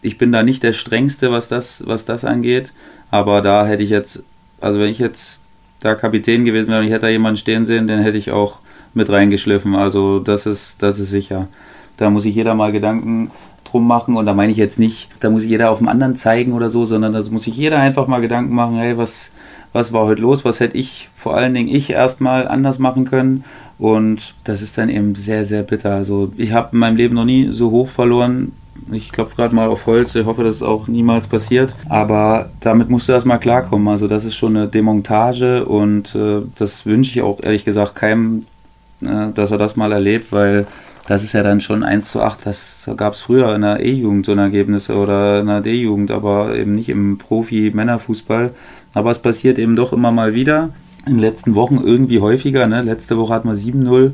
[0.01, 2.73] ich bin da nicht der strengste, was das, was das angeht,
[3.11, 4.23] aber da hätte ich jetzt
[4.61, 5.41] also wenn ich jetzt
[5.81, 8.59] da Kapitän gewesen wäre und ich hätte da jemanden stehen sehen, den hätte ich auch
[8.93, 9.75] mit reingeschliffen.
[9.75, 11.47] Also das ist, das ist sicher.
[11.97, 13.31] Da muss sich jeder mal Gedanken
[13.63, 16.15] drum machen und da meine ich jetzt nicht, da muss sich jeder auf den anderen
[16.15, 19.31] zeigen oder so, sondern da muss sich jeder einfach mal Gedanken machen, hey, was,
[19.71, 23.43] was war heute los, was hätte ich, vor allen Dingen ich erstmal anders machen können
[23.79, 25.93] und das ist dann eben sehr, sehr bitter.
[25.93, 28.51] Also ich habe in meinem Leben noch nie so hoch verloren
[28.91, 31.73] ich klopfe gerade mal auf Holz, ich hoffe, dass es auch niemals passiert.
[31.89, 33.87] Aber damit musst du erstmal klarkommen.
[33.87, 38.45] Also das ist schon eine Demontage und äh, das wünsche ich auch ehrlich gesagt keinem,
[39.01, 40.67] äh, dass er das mal erlebt, weil
[41.07, 42.45] das ist ja dann schon 1 zu 8.
[42.45, 46.55] Das gab es früher in der E-Jugend so eine Ergebnisse oder in der D-Jugend, aber
[46.55, 48.51] eben nicht im Profi-Männerfußball.
[48.93, 50.69] Aber es passiert eben doch immer mal wieder.
[51.05, 52.67] In den letzten Wochen irgendwie häufiger.
[52.67, 52.83] Ne?
[52.83, 54.11] Letzte Woche hatten wir 7-0,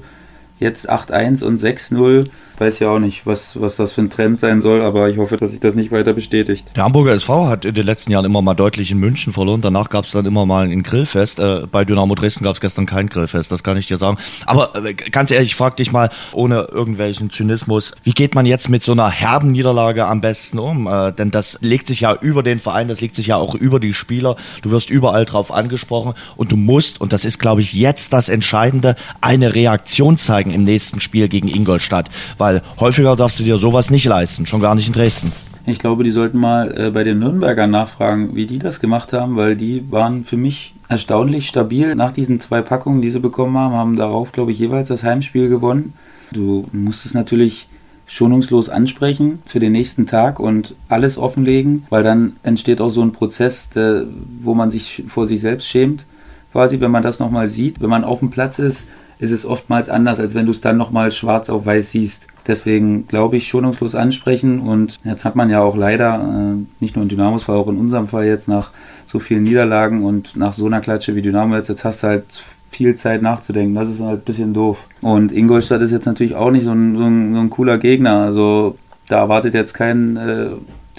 [0.60, 2.26] jetzt 8-1 und 6-0
[2.60, 5.38] weiß ja auch nicht, was, was das für ein Trend sein soll, aber ich hoffe,
[5.38, 6.76] dass sich das nicht weiter bestätigt.
[6.76, 9.62] Der Hamburger SV hat in den letzten Jahren immer mal deutlich in München verloren.
[9.62, 11.39] Danach gab es dann immer mal ein Grillfest.
[11.39, 14.17] Äh, bei Dynamo Dresden gab es gestern kein Grillfest, das kann ich dir sagen.
[14.46, 18.70] Aber äh, ganz ehrlich, ich frage dich mal, ohne irgendwelchen Zynismus, wie geht man jetzt
[18.70, 20.88] mit so einer herben Niederlage am besten um?
[20.88, 23.80] Äh, denn das legt sich ja über den Verein, das legt sich ja auch über
[23.80, 24.36] die Spieler.
[24.62, 28.30] Du wirst überall drauf angesprochen und du musst, und das ist, glaube ich, jetzt das
[28.30, 32.10] Entscheidende, eine Reaktion zeigen im nächsten Spiel gegen Ingolstadt.
[32.38, 35.33] Weil weil häufiger darfst du dir sowas nicht leisten, schon gar nicht in Dresden.
[35.65, 39.36] Ich glaube, die sollten mal äh, bei den Nürnbergern nachfragen, wie die das gemacht haben,
[39.36, 41.93] weil die waren für mich erstaunlich stabil.
[41.95, 45.49] Nach diesen zwei Packungen, die sie bekommen haben, haben darauf, glaube ich, jeweils das Heimspiel
[45.49, 45.93] gewonnen.
[46.31, 47.67] Du musst es natürlich
[48.05, 53.12] schonungslos ansprechen für den nächsten Tag und alles offenlegen, weil dann entsteht auch so ein
[53.12, 54.05] Prozess, der,
[54.41, 56.05] wo man sich vor sich selbst schämt.
[56.53, 58.88] Quasi, wenn man das nochmal sieht, wenn man auf dem Platz ist,
[59.19, 62.27] ist es oftmals anders, als wenn du es dann nochmal schwarz auf weiß siehst.
[62.47, 67.03] Deswegen glaube ich, schonungslos ansprechen und jetzt hat man ja auch leider, äh, nicht nur
[67.03, 68.71] in Dynamos Fall, auch in unserem Fall jetzt nach
[69.06, 72.43] so vielen Niederlagen und nach so einer Klatsche wie Dynamo jetzt, jetzt hast du halt
[72.69, 73.75] viel Zeit nachzudenken.
[73.75, 74.86] Das ist halt ein bisschen doof.
[75.01, 78.19] Und Ingolstadt ist jetzt natürlich auch nicht so ein, so ein, so ein cooler Gegner.
[78.19, 78.77] Also
[79.08, 80.47] da erwartet jetzt kein äh,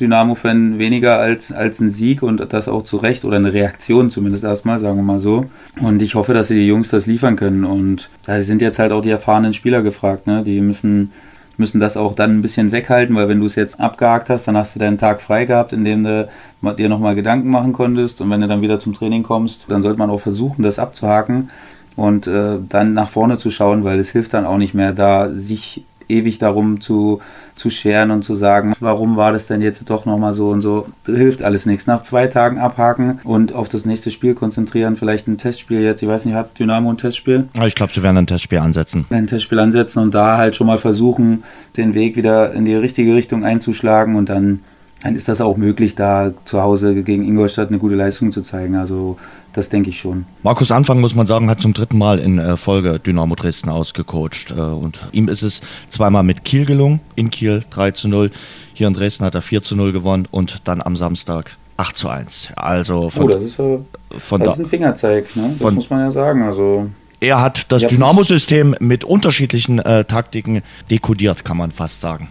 [0.01, 4.45] Dynamo-Fan weniger als, als ein Sieg und das auch zu Recht oder eine Reaktion zumindest
[4.45, 5.47] erstmal, sagen wir mal so.
[5.81, 7.65] Und ich hoffe, dass die Jungs das liefern können.
[7.65, 10.27] Und da sind jetzt halt auch die erfahrenen Spieler gefragt.
[10.27, 10.43] Ne?
[10.43, 11.13] Die müssen,
[11.57, 14.57] müssen das auch dann ein bisschen weghalten, weil wenn du es jetzt abgehakt hast, dann
[14.57, 16.29] hast du deinen Tag frei gehabt, in dem du
[16.77, 18.21] dir nochmal Gedanken machen konntest.
[18.21, 21.51] Und wenn du dann wieder zum Training kommst, dann sollte man auch versuchen, das abzuhaken
[21.99, 25.31] und äh, dann nach vorne zu schauen, weil es hilft dann auch nicht mehr, da
[25.31, 27.21] sich ewig darum zu,
[27.59, 30.87] zu scheren und zu sagen, warum war das denn jetzt doch nochmal so und so.
[31.05, 31.87] Hilft alles nichts.
[31.87, 34.97] Nach zwei Tagen abhaken und auf das nächste Spiel konzentrieren.
[34.97, 36.03] Vielleicht ein Testspiel jetzt.
[36.03, 37.49] Ich weiß nicht, hat Dynamo ein Testspiel?
[37.67, 39.07] Ich glaube, sie werden ein Testspiel ansetzen.
[39.11, 41.43] Ein Testspiel ansetzen und da halt schon mal versuchen,
[41.77, 44.61] den Weg wieder in die richtige Richtung einzuschlagen und dann
[45.03, 48.75] dann ist das auch möglich, da zu Hause gegen Ingolstadt eine gute Leistung zu zeigen.
[48.75, 49.17] Also
[49.53, 50.25] das denke ich schon.
[50.43, 54.51] Markus Anfang, muss man sagen, hat zum dritten Mal in äh, Folge Dynamo Dresden ausgecoacht.
[54.51, 58.31] Äh, und ihm ist es zweimal mit Kiel gelungen, in Kiel 3 zu 0.
[58.75, 62.09] Hier in Dresden hat er 4 zu 0 gewonnen und dann am Samstag 8 zu
[62.09, 62.51] 1.
[62.57, 65.43] Also von, oh, das ist, von das ist ein Fingerzeig, ne?
[65.43, 66.43] das von, muss man ja sagen.
[66.43, 66.89] Also
[67.21, 72.29] er hat das Dynamo-System mit unterschiedlichen äh, Taktiken dekodiert, kann man fast sagen.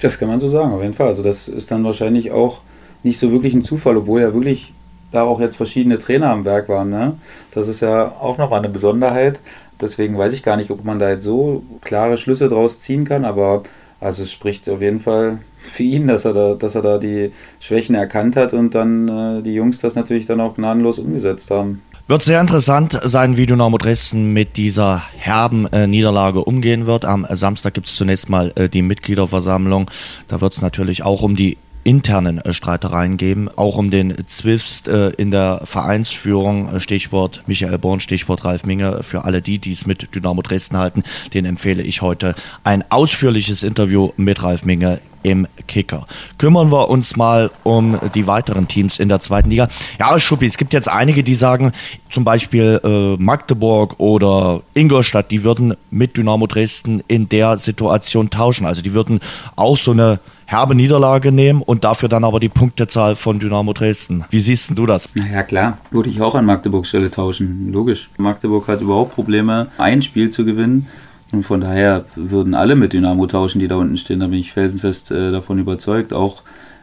[0.00, 1.08] Das kann man so sagen, auf jeden Fall.
[1.08, 2.60] Also das ist dann wahrscheinlich auch
[3.02, 4.72] nicht so wirklich ein Zufall, obwohl ja wirklich
[5.12, 6.90] da auch jetzt verschiedene Trainer am Werk waren.
[6.90, 7.16] Ne?
[7.52, 9.38] Das ist ja auch nochmal eine Besonderheit.
[9.80, 13.24] Deswegen weiß ich gar nicht, ob man da jetzt so klare Schlüsse draus ziehen kann,
[13.24, 13.62] aber
[14.00, 17.32] also es spricht auf jeden Fall für ihn, dass er da, dass er da die
[17.60, 21.82] Schwächen erkannt hat und dann äh, die Jungs das natürlich dann auch gnadenlos umgesetzt haben.
[22.08, 27.04] Wird sehr interessant sein, wie Dynamo Dresden mit dieser herben äh, Niederlage umgehen wird.
[27.04, 29.90] Am Samstag gibt es zunächst mal äh, die Mitgliederversammlung.
[30.28, 34.86] Da wird es natürlich auch um die internen äh, Streitereien geben, auch um den Zwist
[34.86, 39.72] äh, in der Vereinsführung, äh, Stichwort Michael Born, Stichwort Ralf Minge, für alle die, die
[39.72, 41.02] es mit Dynamo Dresden halten,
[41.34, 46.06] den empfehle ich heute ein ausführliches Interview mit Ralf Minge im Kicker.
[46.38, 49.66] Kümmern wir uns mal um die weiteren Teams in der zweiten Liga.
[49.98, 51.72] Ja, Schuppi, es gibt jetzt einige, die sagen,
[52.10, 58.66] zum Beispiel äh, Magdeburg oder Ingolstadt, die würden mit Dynamo Dresden in der Situation tauschen.
[58.66, 59.18] Also die würden
[59.56, 64.24] auch so eine herbe Niederlage nehmen und dafür dann aber die Punktezahl von Dynamo Dresden.
[64.30, 65.08] Wie siehst du das?
[65.14, 67.72] Naja, klar, würde ich auch an Magdeburg Stelle tauschen.
[67.72, 68.10] Logisch.
[68.16, 70.86] Magdeburg hat überhaupt Probleme, ein Spiel zu gewinnen.
[71.32, 74.20] Und von daher würden alle mit Dynamo tauschen, die da unten stehen.
[74.20, 76.12] Da bin ich felsenfest äh, davon überzeugt.
[76.12, 76.42] Auch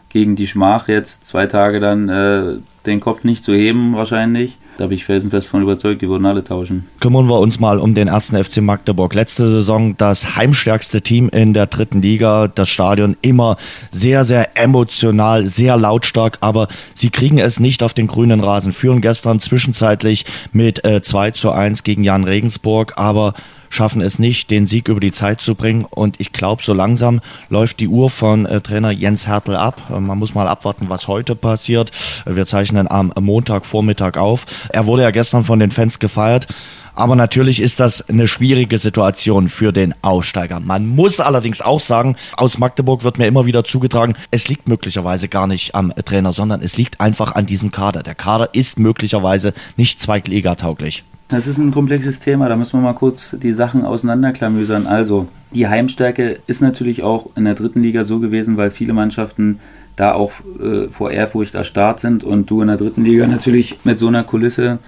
[0.09, 4.57] gegen die Schmach jetzt zwei Tage dann äh, den Kopf nicht zu heben wahrscheinlich.
[4.77, 6.87] Da bin ich felsenfest von überzeugt, die würden alle tauschen.
[6.99, 9.13] Kümmern wir uns mal um den ersten FC Magdeburg.
[9.13, 12.47] Letzte Saison das heimstärkste Team in der dritten Liga.
[12.47, 13.57] Das Stadion immer
[13.91, 18.71] sehr, sehr emotional, sehr lautstark, aber sie kriegen es nicht auf den grünen Rasen.
[18.71, 23.33] Führen gestern zwischenzeitlich mit äh, 2 zu 1 gegen Jan Regensburg, aber
[23.73, 25.85] schaffen es nicht, den Sieg über die Zeit zu bringen.
[25.89, 29.81] Und ich glaube, so langsam läuft die Uhr von äh, Trainer Jens Hertel ab.
[29.89, 31.91] Äh, man muss mal abwarten, was heute passiert.
[32.25, 34.45] Äh, wir zeichnen am Montagvormittag auf.
[34.69, 36.47] Er wurde ja gestern von den Fans gefeiert.
[36.95, 40.59] Aber natürlich ist das eine schwierige Situation für den Aufsteiger.
[40.59, 45.27] Man muss allerdings auch sagen, aus Magdeburg wird mir immer wieder zugetragen, es liegt möglicherweise
[45.27, 48.03] gar nicht am Trainer, sondern es liegt einfach an diesem Kader.
[48.03, 51.03] Der Kader ist möglicherweise nicht zweitligatauglich.
[51.29, 54.85] Das ist ein komplexes Thema, da müssen wir mal kurz die Sachen auseinanderklamüsern.
[54.85, 59.59] Also, die Heimstärke ist natürlich auch in der dritten Liga so gewesen, weil viele Mannschaften
[59.95, 63.99] da auch äh, vor Ehrfurcht erstarrt sind und du in der dritten Liga natürlich mit
[63.99, 64.79] so einer Kulisse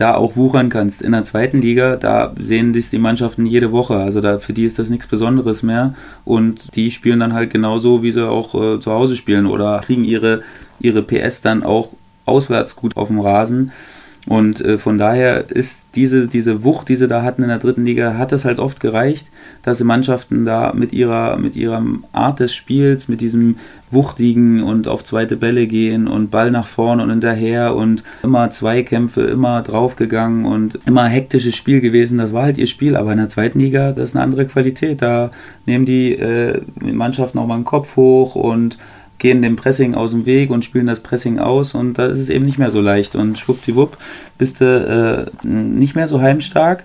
[0.00, 1.02] da auch wuchern kannst.
[1.02, 3.96] In der zweiten Liga, da sehen sich die Mannschaften jede Woche.
[3.96, 5.94] Also da für die ist das nichts Besonderes mehr.
[6.24, 10.04] Und die spielen dann halt genauso, wie sie auch äh, zu Hause spielen oder kriegen
[10.04, 10.42] ihre,
[10.80, 13.72] ihre PS dann auch auswärts gut auf dem Rasen.
[14.26, 17.86] Und äh, von daher ist diese, diese Wucht, die sie da hatten in der dritten
[17.86, 19.28] Liga, hat es halt oft gereicht,
[19.62, 23.56] dass die Mannschaften da mit ihrer, mit ihrer Art des Spiels, mit diesem
[23.90, 29.22] Wuchtigen und auf zweite Bälle gehen und Ball nach vorn und hinterher und immer Zweikämpfe,
[29.22, 32.18] immer draufgegangen und immer hektisches Spiel gewesen.
[32.18, 35.00] Das war halt ihr Spiel, aber in der zweiten Liga, das ist eine andere Qualität.
[35.00, 35.30] Da
[35.64, 38.76] nehmen die äh, Mannschaften auch mal den Kopf hoch und
[39.20, 42.30] gehen dem Pressing aus dem Weg und spielen das Pressing aus und da ist es
[42.30, 43.96] eben nicht mehr so leicht und schwuppdiwupp
[44.36, 46.82] bist du äh, nicht mehr so heimstark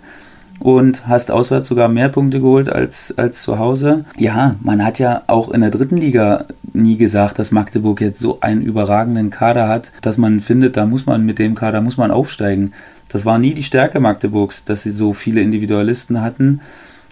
[0.60, 4.06] und hast auswärts sogar mehr Punkte geholt als, als zu Hause.
[4.18, 8.40] Ja, man hat ja auch in der dritten Liga nie gesagt, dass Magdeburg jetzt so
[8.42, 12.12] einen überragenden Kader hat, dass man findet, da muss man mit dem Kader muss man
[12.12, 12.74] aufsteigen.
[13.10, 16.62] Das war nie die Stärke Magdeburgs, dass sie so viele Individualisten hatten.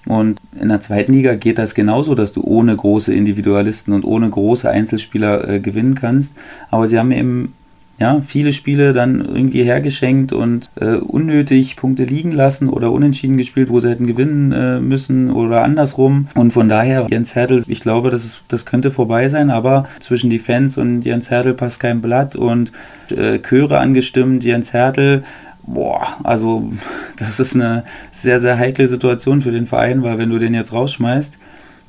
[0.06, 4.30] Und in der zweiten Liga geht das genauso, dass du ohne große Individualisten und ohne
[4.30, 6.34] große Einzelspieler äh, gewinnen kannst.
[6.70, 7.54] Aber sie haben eben
[8.00, 13.70] ja, viele Spiele dann irgendwie hergeschenkt und äh, unnötig Punkte liegen lassen oder unentschieden gespielt,
[13.70, 16.28] wo sie hätten gewinnen äh, müssen oder andersrum.
[16.36, 20.30] Und von daher, Jens Hertel, ich glaube, das, ist, das könnte vorbei sein, aber zwischen
[20.30, 22.72] die Fans und Jens Hertel passt kein Blatt und
[23.16, 25.24] äh, Chöre angestimmt, Jens Hertel
[25.66, 26.72] boah, also
[27.18, 30.74] das ist eine sehr, sehr heikle Situation für den Verein, weil wenn du den jetzt
[30.74, 31.38] rausschmeißt,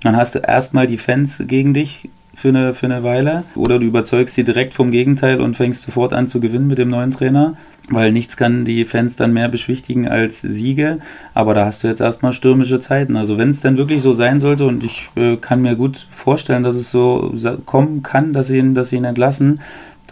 [0.03, 3.87] dann hast du erstmal die Fans gegen dich für eine, für eine Weile oder du
[3.87, 7.55] überzeugst sie direkt vom Gegenteil und fängst sofort an zu gewinnen mit dem neuen Trainer
[7.89, 10.99] weil nichts kann die Fans dann mehr beschwichtigen als Siege.
[11.35, 13.17] Aber da hast du jetzt erstmal stürmische Zeiten.
[13.17, 16.63] Also wenn es denn wirklich so sein sollte und ich äh, kann mir gut vorstellen,
[16.63, 17.35] dass es so
[17.67, 19.61] kommen kann, dass sie ihn, dass sie ihn entlassen,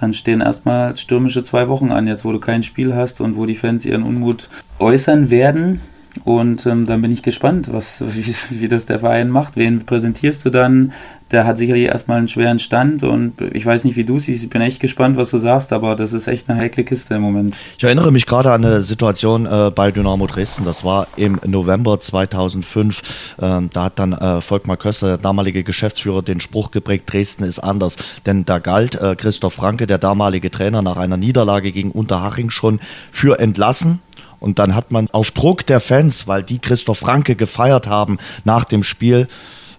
[0.03, 3.47] dann stehen erstmal stürmische zwei Wochen an, jetzt wo du kein Spiel hast und wo
[3.47, 5.81] die Fans ihren Unmut äußern werden.
[6.25, 9.57] Und ähm, dann bin ich gespannt, was, wie, wie das der Verein macht.
[9.57, 10.93] Wen präsentierst du dann?
[11.31, 14.45] Der hat sicherlich erstmal einen schweren Stand und ich weiß nicht, wie du siehst.
[14.45, 17.23] Ich bin echt gespannt, was du sagst, aber das ist echt eine heikle Kiste im
[17.23, 17.57] Moment.
[17.79, 20.67] Ich erinnere mich gerade an eine Situation äh, bei Dynamo Dresden.
[20.67, 23.37] Das war im November 2005.
[23.41, 27.61] Ähm, da hat dann äh, Volkmar Köster, der damalige Geschäftsführer, den Spruch geprägt, Dresden ist
[27.61, 27.97] anders.
[28.27, 32.79] Denn da galt äh, Christoph Franke, der damalige Trainer, nach einer Niederlage gegen Unterhaching schon
[33.11, 34.01] für entlassen
[34.43, 38.65] und dann hat man auf Druck der Fans, weil die Christoph Franke gefeiert haben nach
[38.65, 39.29] dem Spiel,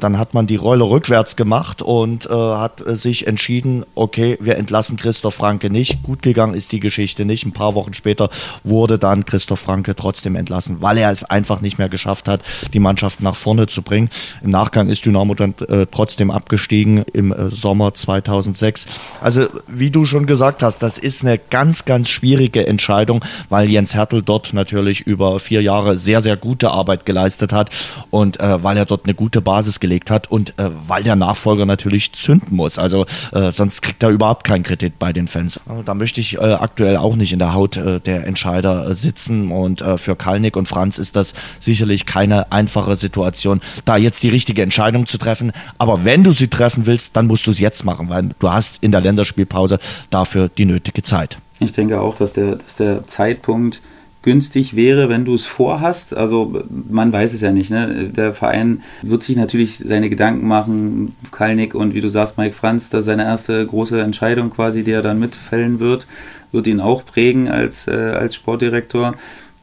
[0.03, 4.97] dann hat man die Rolle rückwärts gemacht und äh, hat sich entschieden, okay, wir entlassen
[4.97, 6.03] Christoph Franke nicht.
[6.03, 7.45] Gut gegangen ist die Geschichte nicht.
[7.45, 8.29] Ein paar Wochen später
[8.63, 12.41] wurde dann Christoph Franke trotzdem entlassen, weil er es einfach nicht mehr geschafft hat,
[12.73, 14.09] die Mannschaft nach vorne zu bringen.
[14.43, 18.87] Im Nachgang ist Dynamo dann äh, trotzdem abgestiegen im äh, Sommer 2006.
[19.21, 23.95] Also wie du schon gesagt hast, das ist eine ganz, ganz schwierige Entscheidung, weil Jens
[23.95, 27.69] Hertel dort natürlich über vier Jahre sehr, sehr gute Arbeit geleistet hat
[28.09, 31.15] und äh, weil er dort eine gute Basis gelegt hingelegt hat und äh, weil der
[31.15, 32.77] Nachfolger natürlich zünden muss.
[32.77, 35.59] Also äh, sonst kriegt er überhaupt keinen Kredit bei den Fans.
[35.67, 38.93] Also, da möchte ich äh, aktuell auch nicht in der Haut äh, der Entscheider äh,
[38.93, 44.23] sitzen und äh, für Kalnick und Franz ist das sicherlich keine einfache Situation, da jetzt
[44.23, 45.51] die richtige Entscheidung zu treffen.
[45.77, 48.83] Aber wenn du sie treffen willst, dann musst du es jetzt machen, weil du hast
[48.83, 49.79] in der Länderspielpause
[50.09, 51.37] dafür die nötige Zeit.
[51.59, 53.81] Ich denke auch, dass der, dass der Zeitpunkt
[54.23, 56.15] günstig wäre, wenn du es vorhast.
[56.15, 57.69] Also man weiß es ja nicht.
[57.69, 58.09] Ne?
[58.09, 62.89] Der Verein wird sich natürlich seine Gedanken machen, Kalnick und wie du sagst, Mike Franz,
[62.89, 66.07] das ist seine erste große Entscheidung quasi, die er dann mitfällen wird,
[66.51, 69.15] wird ihn auch prägen als, äh, als Sportdirektor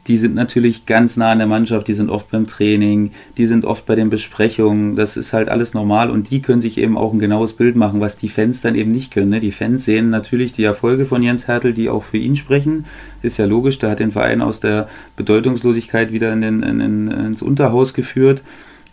[0.07, 3.65] die sind natürlich ganz nah an der Mannschaft, die sind oft beim Training, die sind
[3.65, 7.13] oft bei den Besprechungen, das ist halt alles normal und die können sich eben auch
[7.13, 9.29] ein genaues Bild machen, was die Fans dann eben nicht können.
[9.29, 9.39] Ne?
[9.39, 12.85] Die Fans sehen natürlich die Erfolge von Jens Hertel, die auch für ihn sprechen,
[13.21, 17.07] ist ja logisch, der hat den Verein aus der Bedeutungslosigkeit wieder in den, in, in,
[17.11, 18.41] ins Unterhaus geführt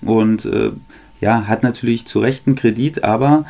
[0.02, 0.72] und äh,
[1.20, 3.44] ja, hat natürlich zu Recht einen Kredit, aber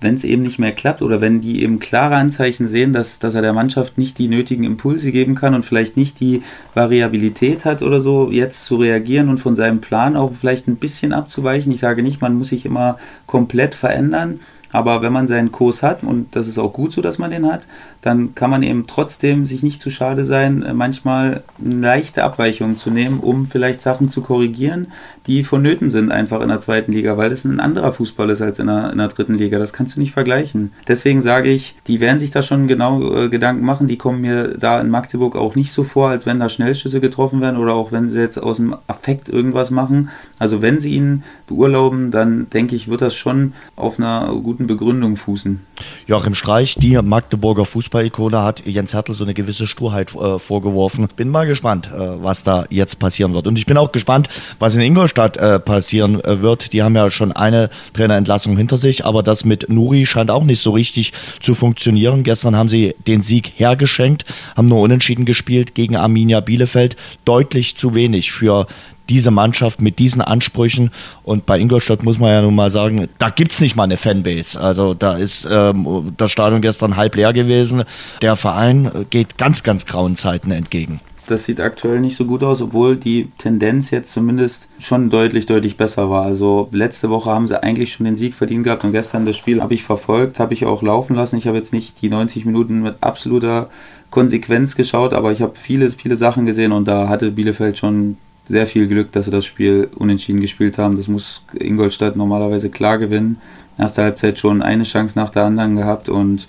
[0.00, 3.34] wenn es eben nicht mehr klappt oder wenn die eben klare Anzeichen sehen, dass, dass
[3.34, 6.42] er der Mannschaft nicht die nötigen Impulse geben kann und vielleicht nicht die
[6.74, 11.12] Variabilität hat oder so, jetzt zu reagieren und von seinem Plan auch vielleicht ein bisschen
[11.12, 11.72] abzuweichen.
[11.72, 14.40] Ich sage nicht, man muss sich immer komplett verändern,
[14.72, 17.50] aber wenn man seinen Kurs hat, und das ist auch gut so, dass man den
[17.50, 17.62] hat,
[18.02, 22.90] dann kann man eben trotzdem sich nicht zu schade sein, äh, manchmal leichte Abweichungen zu
[22.90, 24.88] nehmen, um vielleicht Sachen zu korrigieren,
[25.26, 28.58] die vonnöten sind einfach in der zweiten Liga, weil das ein anderer Fußball ist als
[28.58, 29.58] in der, in der dritten Liga.
[29.58, 30.72] Das kannst du nicht vergleichen.
[30.88, 33.86] Deswegen sage ich, die werden sich da schon genau äh, Gedanken machen.
[33.86, 37.40] Die kommen mir da in Magdeburg auch nicht so vor, als wenn da Schnellschüsse getroffen
[37.40, 40.08] werden oder auch wenn sie jetzt aus dem Affekt irgendwas machen.
[40.38, 45.16] Also wenn sie ihn beurlauben, dann denke ich, wird das schon auf einer guten Begründung
[45.16, 45.60] fußen.
[46.06, 51.08] Joachim Streich, die Magdeburger Fußball Fußball-Ikone hat Jens Hertel so eine gewisse Sturheit äh, vorgeworfen.
[51.16, 53.46] Bin mal gespannt, äh, was da jetzt passieren wird.
[53.46, 56.72] Und ich bin auch gespannt, was in Ingolstadt äh, passieren äh, wird.
[56.72, 60.60] Die haben ja schon eine Trainerentlassung hinter sich, aber das mit Nuri scheint auch nicht
[60.60, 62.22] so richtig zu funktionieren.
[62.22, 64.24] Gestern haben sie den Sieg hergeschenkt,
[64.56, 66.96] haben nur unentschieden gespielt gegen Arminia Bielefeld.
[67.24, 68.66] Deutlich zu wenig für
[69.10, 70.90] diese Mannschaft mit diesen Ansprüchen.
[71.24, 73.96] Und bei Ingolstadt muss man ja nun mal sagen, da gibt es nicht mal eine
[73.96, 74.58] Fanbase.
[74.60, 77.82] Also da ist ähm, das Stadion gestern halb leer gewesen.
[78.22, 81.00] Der Verein geht ganz, ganz grauen Zeiten entgegen.
[81.30, 85.76] Das sieht aktuell nicht so gut aus, obwohl die Tendenz jetzt zumindest schon deutlich, deutlich
[85.76, 86.24] besser war.
[86.24, 89.62] Also letzte Woche haben sie eigentlich schon den Sieg verdient gehabt und gestern das Spiel
[89.62, 91.36] habe ich verfolgt, habe ich auch laufen lassen.
[91.36, 93.70] Ich habe jetzt nicht die 90 Minuten mit absoluter
[94.10, 98.16] Konsequenz geschaut, aber ich habe viele, viele Sachen gesehen und da hatte Bielefeld schon
[98.50, 100.96] sehr viel Glück, dass sie das Spiel unentschieden gespielt haben.
[100.96, 103.38] Das muss Ingolstadt normalerweise klar gewinnen.
[103.78, 106.48] Erste Halbzeit schon eine Chance nach der anderen gehabt und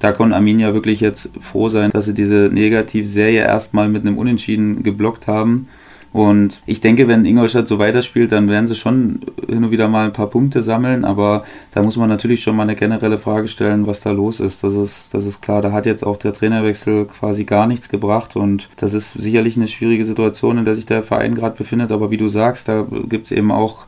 [0.00, 4.82] da konnte Arminia wirklich jetzt froh sein, dass sie diese Negativserie erstmal mit einem Unentschieden
[4.82, 5.68] geblockt haben
[6.14, 10.06] und ich denke, wenn Ingolstadt so weiterspielt, dann werden sie schon hin und wieder mal
[10.06, 13.88] ein paar Punkte sammeln, aber da muss man natürlich schon mal eine generelle Frage stellen,
[13.88, 14.62] was da los ist.
[14.62, 18.36] Das ist, das ist klar, da hat jetzt auch der Trainerwechsel quasi gar nichts gebracht.
[18.36, 22.12] Und das ist sicherlich eine schwierige Situation, in der sich der Verein gerade befindet, aber
[22.12, 23.86] wie du sagst, da gibt es eben auch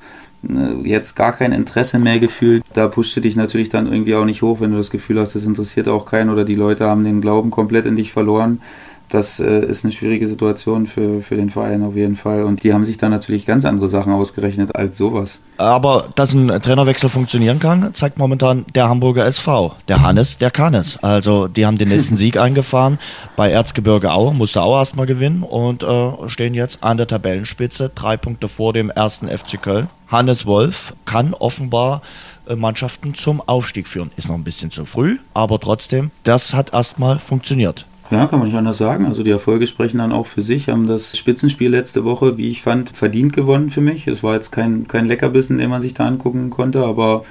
[0.48, 2.64] äh, jetzt gar kein Interesse mehr gefühlt.
[2.74, 5.36] Da pusht du dich natürlich dann irgendwie auch nicht hoch, wenn du das Gefühl hast,
[5.36, 8.60] das interessiert auch keinen oder die Leute haben den Glauben komplett in dich verloren
[9.08, 12.44] das äh, ist eine schwierige Situation für, für den Verein auf jeden Fall.
[12.44, 15.40] Und die haben sich da natürlich ganz andere Sachen ausgerechnet als sowas.
[15.58, 19.74] Aber dass ein Trainerwechsel funktionieren kann, zeigt momentan der Hamburger SV.
[19.88, 21.02] Der Hannes, der kann es.
[21.02, 22.98] Also die haben den nächsten Sieg eingefahren.
[23.36, 28.16] Bei Erzgebirge Aue musste Aue erstmal gewinnen und äh, stehen jetzt an der Tabellenspitze, drei
[28.16, 29.88] Punkte vor dem ersten FC Köln.
[30.08, 32.02] Hannes Wolf kann offenbar
[32.48, 34.10] äh, Mannschaften zum Aufstieg führen.
[34.16, 37.86] Ist noch ein bisschen zu früh, aber trotzdem, das hat erstmal funktioniert.
[38.10, 39.06] Ja, kann man nicht anders sagen.
[39.06, 42.62] Also die Erfolge sprechen dann auch für sich, haben das Spitzenspiel letzte Woche, wie ich
[42.62, 44.06] fand, verdient gewonnen für mich.
[44.06, 47.24] Es war jetzt kein, kein Leckerbissen, den man sich da angucken konnte, aber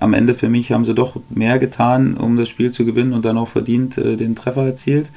[0.00, 3.24] am Ende für mich haben sie doch mehr getan, um das Spiel zu gewinnen und
[3.24, 5.10] dann auch verdient äh, den Treffer erzielt.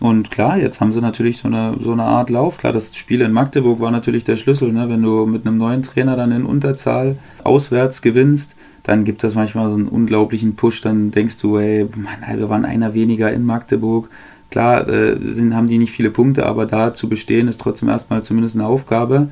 [0.00, 2.58] Und klar, jetzt haben sie natürlich so eine, so eine Art Lauf.
[2.58, 4.72] Klar, das Spiel in Magdeburg war natürlich der Schlüssel.
[4.72, 4.88] Ne?
[4.88, 9.68] Wenn du mit einem neuen Trainer dann in Unterzahl auswärts gewinnst, dann gibt das manchmal
[9.68, 10.80] so einen unglaublichen Push.
[10.80, 14.08] Dann denkst du, ey, Mann, wir waren einer weniger in Magdeburg.
[14.52, 18.22] Klar äh, sind, haben die nicht viele Punkte, aber da zu bestehen ist trotzdem erstmal
[18.22, 19.28] zumindest eine Aufgabe.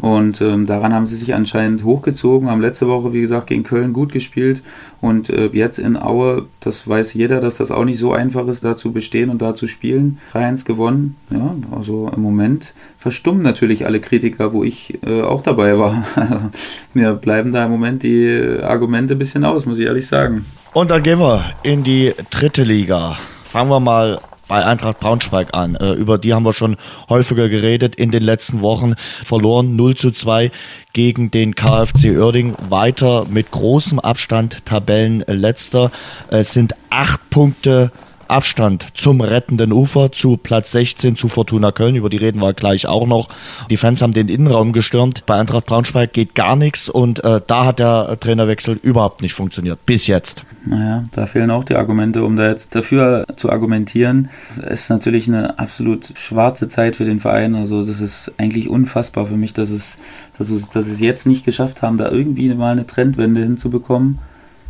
[0.00, 3.92] Und ähm, daran haben sie sich anscheinend hochgezogen, haben letzte Woche, wie gesagt, gegen Köln
[3.92, 4.62] gut gespielt.
[5.00, 8.64] Und äh, jetzt in Aue, das weiß jeder, dass das auch nicht so einfach ist,
[8.64, 10.18] da zu bestehen und da zu spielen.
[10.34, 11.16] 3-1 gewonnen.
[11.30, 16.04] Ja, also im Moment verstummen natürlich alle Kritiker, wo ich äh, auch dabei war.
[16.94, 20.46] Mir bleiben da im Moment die Argumente ein bisschen aus, muss ich ehrlich sagen.
[20.72, 23.16] Und dann gehen wir in die dritte Liga.
[23.44, 25.76] Fangen wir mal bei Eintracht Braunschweig an.
[25.76, 26.76] Äh, über die haben wir schon
[27.08, 28.94] häufiger geredet in den letzten Wochen.
[28.96, 30.50] Verloren 0 zu 2
[30.92, 32.56] gegen den KfC Oerding.
[32.68, 35.90] Weiter mit großem Abstand Tabellenletzter.
[36.28, 37.92] Es sind acht Punkte
[38.28, 42.86] Abstand zum rettenden Ufer, zu Platz 16 zu Fortuna Köln, über die reden wir gleich
[42.86, 43.28] auch noch.
[43.70, 45.24] Die Fans haben den Innenraum gestürmt.
[45.26, 49.84] Bei Eintracht Braunschweig geht gar nichts und äh, da hat der Trainerwechsel überhaupt nicht funktioniert.
[49.86, 50.44] Bis jetzt.
[50.64, 54.28] Naja, da fehlen auch die Argumente, um da jetzt dafür zu argumentieren.
[54.60, 57.54] Es ist natürlich eine absolut schwarze Zeit für den Verein.
[57.54, 59.98] Also das ist eigentlich unfassbar für mich, dass es,
[60.36, 64.18] dass, es, dass es jetzt nicht geschafft haben, da irgendwie mal eine Trendwende hinzubekommen.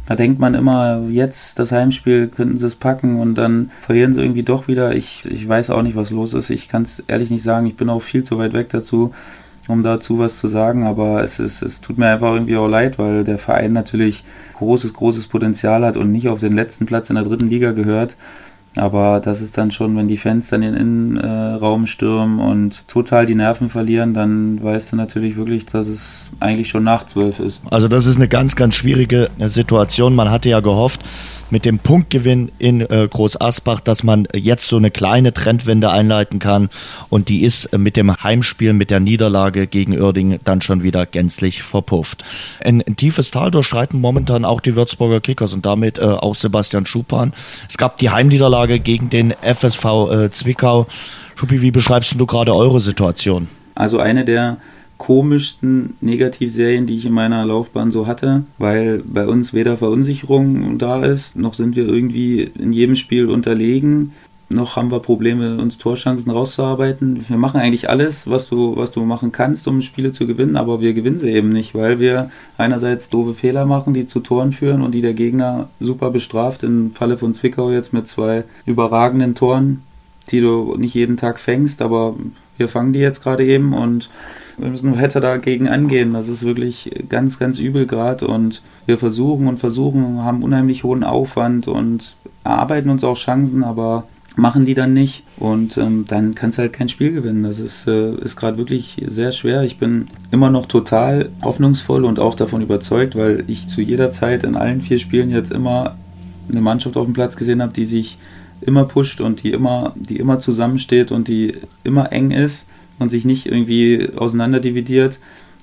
[0.08, 4.22] Da denkt man immer, jetzt das Heimspiel könnten sie es packen und dann verlieren sie
[4.22, 4.94] irgendwie doch wieder.
[4.94, 6.48] Ich, ich weiß auch nicht, was los ist.
[6.48, 7.66] Ich kann es ehrlich nicht sagen.
[7.66, 9.12] Ich bin auch viel zu weit weg dazu,
[9.68, 10.86] um dazu was zu sagen.
[10.86, 14.94] Aber es, ist, es tut mir einfach irgendwie auch leid, weil der Verein natürlich großes,
[14.94, 18.16] großes Potenzial hat und nicht auf den letzten Platz in der dritten Liga gehört.
[18.78, 23.26] Aber das ist dann schon, wenn die Fans dann in den Innenraum stürmen und total
[23.26, 27.62] die Nerven verlieren, dann weißt du natürlich wirklich, dass es eigentlich schon nach zwölf ist.
[27.70, 30.14] Also das ist eine ganz, ganz schwierige Situation.
[30.14, 31.00] Man hatte ja gehofft,
[31.50, 36.38] mit dem Punktgewinn in äh, Groß Asbach, dass man jetzt so eine kleine Trendwende einleiten
[36.38, 36.68] kann.
[37.08, 41.62] Und die ist mit dem Heimspiel, mit der Niederlage gegen Oerding dann schon wieder gänzlich
[41.62, 42.24] verpufft.
[42.64, 46.86] Ein, ein tiefes Tal durchschreiten momentan auch die Würzburger Kickers und damit äh, auch Sebastian
[46.86, 47.32] Schupan.
[47.68, 50.86] Es gab die Heimniederlage gegen den FSV äh, Zwickau.
[51.34, 53.48] Schuppi, wie beschreibst du gerade eure Situation?
[53.74, 54.56] Also eine der
[54.98, 61.04] komischsten Negativserien, die ich in meiner Laufbahn so hatte, weil bei uns weder Verunsicherung da
[61.04, 64.12] ist, noch sind wir irgendwie in jedem Spiel unterlegen,
[64.50, 67.26] noch haben wir Probleme, uns Torchancen rauszuarbeiten.
[67.28, 70.80] Wir machen eigentlich alles, was du, was du machen kannst, um Spiele zu gewinnen, aber
[70.80, 74.80] wir gewinnen sie eben nicht, weil wir einerseits doofe Fehler machen, die zu Toren führen
[74.80, 76.62] und die der Gegner super bestraft.
[76.62, 79.82] Im Falle von Zwickau jetzt mit zwei überragenden Toren,
[80.30, 82.16] die du nicht jeden Tag fängst, aber
[82.56, 84.08] wir fangen die jetzt gerade eben und
[84.58, 86.12] wir müssen weiter dagegen angehen.
[86.12, 91.04] Das ist wirklich ganz, ganz übel gerade und wir versuchen und versuchen, haben unheimlich hohen
[91.04, 94.04] Aufwand und erarbeiten uns auch Chancen, aber
[94.36, 97.42] machen die dann nicht und ähm, dann kannst du halt kein Spiel gewinnen.
[97.42, 99.62] Das ist, äh, ist gerade wirklich sehr schwer.
[99.62, 104.44] Ich bin immer noch total hoffnungsvoll und auch davon überzeugt, weil ich zu jeder Zeit
[104.44, 105.96] in allen vier Spielen jetzt immer
[106.48, 108.16] eine Mannschaft auf dem Platz gesehen habe, die sich
[108.60, 112.66] immer pusht und die immer, die immer zusammensteht und die immer eng ist
[112.98, 115.20] und sich nicht irgendwie auseinanderdividiert.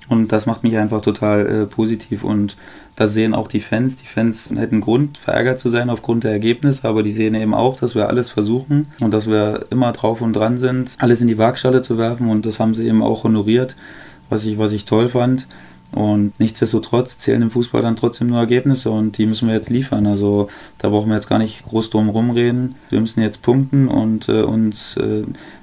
[0.08, 2.56] Und das macht mich einfach total äh, positiv und
[2.94, 3.96] das sehen auch die Fans.
[3.96, 7.78] Die Fans hätten Grund, verärgert zu sein aufgrund der Ergebnisse, aber die sehen eben auch,
[7.78, 11.38] dass wir alles versuchen und dass wir immer drauf und dran sind, alles in die
[11.38, 13.76] Waagschale zu werfen und das haben sie eben auch honoriert,
[14.30, 15.46] was ich, was ich toll fand.
[15.92, 20.06] Und nichtsdestotrotz zählen im Fußball dann trotzdem nur Ergebnisse und die müssen wir jetzt liefern.
[20.06, 22.74] Also da brauchen wir jetzt gar nicht groß drum rumreden.
[22.90, 25.22] Wir müssen jetzt punkten und äh, uns äh,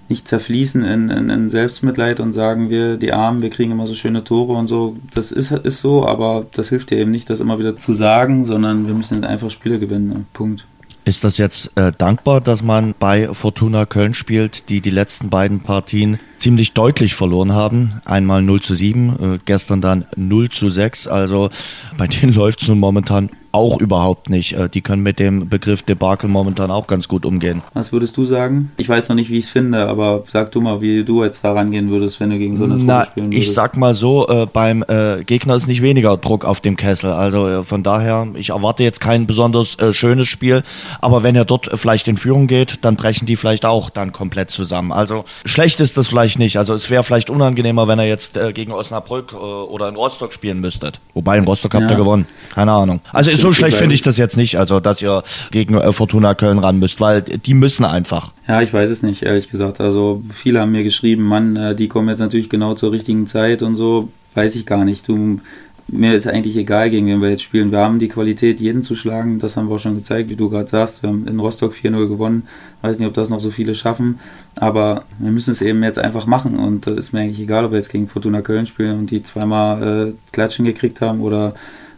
[0.09, 3.95] nicht zerfließen in, in, in, Selbstmitleid und sagen wir, die Armen, wir kriegen immer so
[3.95, 4.97] schöne Tore und so.
[5.13, 8.45] Das ist, ist so, aber das hilft dir eben nicht, das immer wieder zu sagen,
[8.45, 10.09] sondern wir müssen einfach Spiele gewinnen.
[10.09, 10.25] Ne?
[10.33, 10.65] Punkt.
[11.05, 15.59] Ist das jetzt äh, dankbar, dass man bei Fortuna Köln spielt, die die letzten beiden
[15.59, 18.01] Partien ziemlich deutlich verloren haben?
[18.05, 21.07] Einmal 0 zu 7, äh, gestern dann 0 zu 6.
[21.07, 21.49] Also
[21.97, 24.53] bei denen läuft es nun momentan auch überhaupt nicht.
[24.53, 27.61] Äh, die können mit dem Begriff Debakel momentan auch ganz gut umgehen.
[27.73, 28.71] Was würdest du sagen?
[28.77, 31.43] Ich weiß noch nicht, wie ich es finde, aber sag du mal, wie du jetzt
[31.45, 33.47] da rangehen würdest, wenn du gegen so eine Truppe Na, spielen würdest.
[33.47, 37.11] ich sag mal so, äh, beim äh, Gegner ist nicht weniger Druck auf dem Kessel.
[37.11, 40.63] Also äh, von daher, ich erwarte jetzt kein besonders äh, schönes Spiel,
[40.99, 44.49] aber wenn er dort vielleicht in Führung geht, dann brechen die vielleicht auch dann komplett
[44.49, 44.91] zusammen.
[44.91, 46.57] Also schlecht ist das vielleicht nicht.
[46.57, 50.59] Also es wäre vielleicht unangenehmer, wenn er jetzt äh, gegen Osnabrück oder in Rostock spielen
[50.59, 50.99] müsstet.
[51.13, 51.91] Wobei in Rostock habt Ja.
[51.91, 52.25] ihr gewonnen.
[52.55, 52.99] Keine Ahnung.
[53.11, 55.21] Also stimmt, so schlecht finde ich das jetzt nicht, also dass ihr
[55.51, 58.31] gegen äh, Fortuna Köln ran müsst, weil die müssen einfach.
[58.47, 59.81] Ja, ich weiß es nicht, ehrlich gesagt.
[59.81, 63.61] Also viele haben mir geschrieben, Mann, äh, die kommen jetzt natürlich genau zur richtigen Zeit
[63.61, 64.07] und so.
[64.33, 65.09] Weiß ich gar nicht.
[65.09, 65.41] Du,
[65.89, 67.71] mir ist eigentlich egal, gegen wen wir jetzt spielen.
[67.71, 69.39] Wir haben die Qualität, jeden zu schlagen.
[69.39, 71.03] Das haben wir auch schon gezeigt, wie du gerade sagst.
[71.03, 72.47] Wir haben in Rostock 4-0 gewonnen.
[72.81, 74.19] Weiß nicht, ob das noch so viele schaffen.
[74.55, 76.57] Aber wir müssen es eben jetzt einfach machen.
[76.57, 79.21] Und das ist mir eigentlich egal, ob wir jetzt gegen Fortuna Köln spielen und die
[79.21, 81.53] zweimal äh, Klatschen gekriegt haben oder,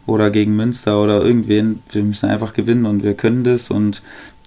[0.06, 1.82] oder gegen Münster oder irgendwen.
[1.92, 3.72] Wir müssen einfach gewinnen und wir können das.
[3.72, 4.02] Und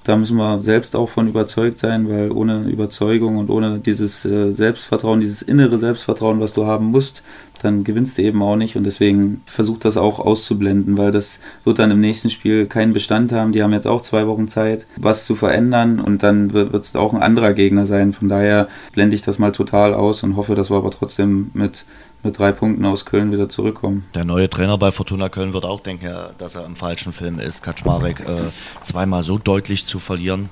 [0.05, 4.53] da müssen wir selbst auch von überzeugt sein, weil ohne Überzeugung und ohne dieses äh,
[4.53, 7.23] Selbstvertrauen, dieses innere Selbstvertrauen, was du haben musst,
[7.63, 11.79] dann gewinnst du eben auch nicht und deswegen versuch das auch auszublenden, weil das wird
[11.79, 13.53] dann im nächsten Spiel keinen Bestand haben.
[13.53, 17.13] Die haben jetzt auch zwei Wochen Zeit, was zu verändern und dann wird es auch
[17.13, 18.13] ein anderer Gegner sein.
[18.13, 21.85] Von daher blende ich das mal total aus und hoffe, dass wir aber trotzdem mit,
[22.23, 24.05] mit drei Punkten aus Köln wieder zurückkommen.
[24.15, 27.63] Der neue Trainer bei Fortuna Köln wird auch denken, dass er im falschen Film ist,
[27.63, 28.37] Kaczmarek äh,
[28.83, 30.51] zweimal so deutlich zu verlieren.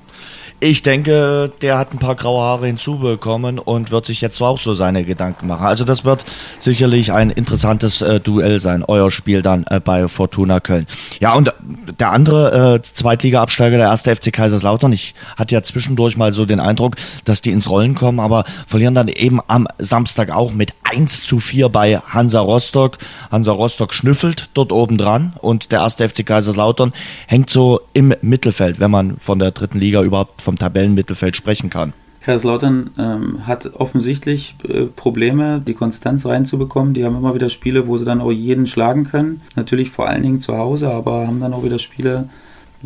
[0.59, 4.72] Ich denke, der hat ein paar graue Haare hinzubekommen und wird sich jetzt auch so
[4.72, 5.66] seine Gedanken machen.
[5.66, 6.24] Also das wird
[6.59, 10.86] sicherlich ein interessantes äh, Duell sein, euer Spiel dann äh, bei Fortuna Köln.
[11.20, 11.52] Ja, und
[11.98, 16.61] der andere äh, Zweitliga-Absteiger, der erste FC Kaiserslautern, ich hatte ja zwischendurch mal so den
[16.61, 16.96] Eindruck,
[17.26, 21.38] dass die ins Rollen kommen, aber verlieren dann eben am Samstag auch mit 1 zu
[21.38, 22.96] 4 bei Hansa Rostock.
[23.30, 26.94] Hansa Rostock schnüffelt dort oben dran und der erste FC Kaiserslautern
[27.26, 31.92] hängt so im Mittelfeld, wenn man von der dritten Liga überhaupt vom Tabellenmittelfeld sprechen kann.
[32.22, 36.94] Kaiserslautern ähm, hat offensichtlich äh, Probleme, die Konstanz reinzubekommen.
[36.94, 39.42] Die haben immer wieder Spiele, wo sie dann auch jeden schlagen können.
[39.55, 42.28] Natürlich vor allen Dingen zu Hause, aber haben dann auch wieder Spiele,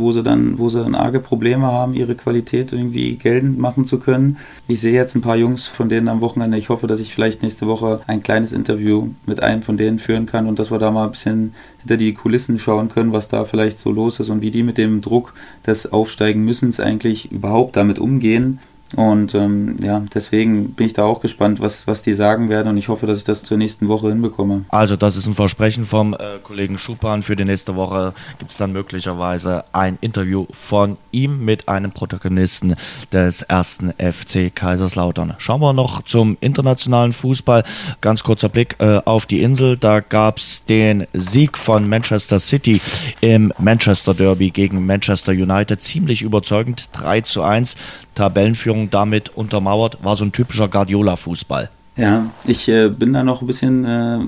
[0.00, 4.00] wo sie dann, wo sie dann arge Probleme haben, ihre Qualität irgendwie geltend machen zu
[4.00, 4.38] können.
[4.66, 6.58] Ich sehe jetzt ein paar Jungs von denen am Wochenende.
[6.58, 10.26] Ich hoffe, dass ich vielleicht nächste Woche ein kleines Interview mit einem von denen führen
[10.26, 13.44] kann und dass wir da mal ein bisschen hinter die Kulissen schauen können, was da
[13.44, 15.34] vielleicht so los ist und wie die mit dem Druck
[15.66, 18.58] des Aufsteigen müssens eigentlich überhaupt damit umgehen.
[18.96, 22.76] Und ähm, ja, deswegen bin ich da auch gespannt, was, was die sagen werden und
[22.76, 24.64] ich hoffe, dass ich das zur nächsten Woche hinbekomme.
[24.68, 27.22] Also das ist ein Versprechen vom äh, Kollegen Schupan.
[27.22, 32.74] Für die nächste Woche gibt es dann möglicherweise ein Interview von ihm mit einem Protagonisten
[33.12, 35.34] des ersten FC Kaiserslautern.
[35.38, 37.62] Schauen wir noch zum internationalen Fußball.
[38.00, 39.76] Ganz kurzer Blick äh, auf die Insel.
[39.76, 42.80] Da gab es den Sieg von Manchester City
[43.20, 45.80] im Manchester Derby gegen Manchester United.
[45.80, 46.88] Ziemlich überzeugend.
[46.92, 47.76] 3 zu 1.
[48.20, 50.04] Tabellenführung damit untermauert.
[50.04, 51.70] War so ein typischer Guardiola-Fußball.
[52.00, 54.20] Ja, ich äh, bin da noch ein bisschen äh,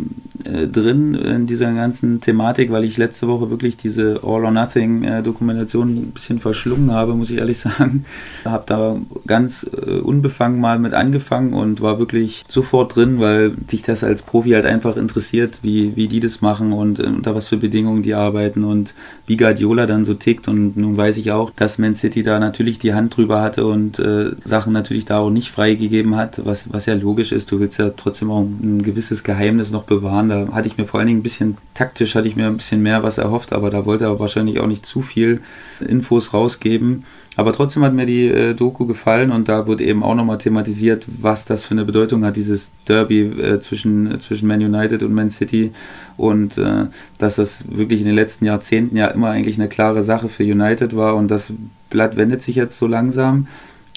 [0.45, 5.05] äh, drin in dieser ganzen Thematik, weil ich letzte Woche wirklich diese All or Nothing
[5.05, 8.05] äh, Dokumentation ein bisschen verschlungen habe, muss ich ehrlich sagen.
[8.45, 8.97] Habe da
[9.27, 14.23] ganz äh, unbefangen mal mit angefangen und war wirklich sofort drin, weil dich das als
[14.23, 18.13] Profi halt einfach interessiert, wie, wie die das machen und unter was für Bedingungen die
[18.13, 18.95] arbeiten und
[19.27, 20.47] wie Guardiola dann so tickt.
[20.47, 23.99] Und nun weiß ich auch, dass Man City da natürlich die Hand drüber hatte und
[23.99, 27.51] äh, Sachen natürlich da auch nicht freigegeben hat, was, was ja logisch ist.
[27.51, 30.29] Du willst ja trotzdem auch ein gewisses Geheimnis noch bewahren.
[30.29, 32.83] Da hatte ich mir vor allen Dingen ein bisschen taktisch, hatte ich mir ein bisschen
[32.83, 35.41] mehr was erhofft, aber da wollte er wahrscheinlich auch nicht zu viel
[35.81, 37.05] Infos rausgeben.
[37.37, 41.07] Aber trotzdem hat mir die äh, Doku gefallen und da wurde eben auch nochmal thematisiert,
[41.07, 45.15] was das für eine Bedeutung hat, dieses Derby äh, zwischen, äh, zwischen Man United und
[45.15, 45.73] Man City
[46.19, 46.87] und äh,
[47.17, 50.95] dass das wirklich in den letzten Jahrzehnten ja immer eigentlich eine klare Sache für United
[50.95, 51.55] war und das
[51.89, 53.47] Blatt wendet sich jetzt so langsam.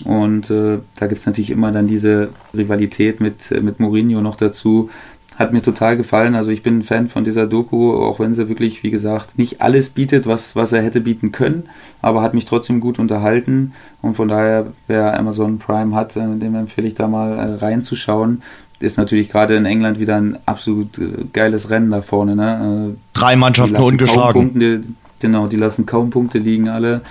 [0.03, 4.35] Und äh, da gibt es natürlich immer dann diese Rivalität mit, äh, mit Mourinho noch
[4.35, 4.89] dazu.
[5.37, 6.35] Hat mir total gefallen.
[6.35, 9.61] Also ich bin ein Fan von dieser Doku, auch wenn sie wirklich, wie gesagt, nicht
[9.61, 11.63] alles bietet, was, was er hätte bieten können,
[12.01, 13.73] aber hat mich trotzdem gut unterhalten.
[14.01, 18.41] Und von daher, wer Amazon Prime hat, äh, dem empfehle ich da mal äh, reinzuschauen.
[18.79, 20.99] Ist natürlich gerade in England wieder ein absolut
[21.31, 22.35] geiles Rennen da vorne.
[22.35, 22.97] Ne?
[23.13, 24.51] Drei Mannschaften ungeschlagen.
[24.51, 24.81] Punkte,
[25.21, 27.01] genau, die lassen kaum Punkte liegen alle.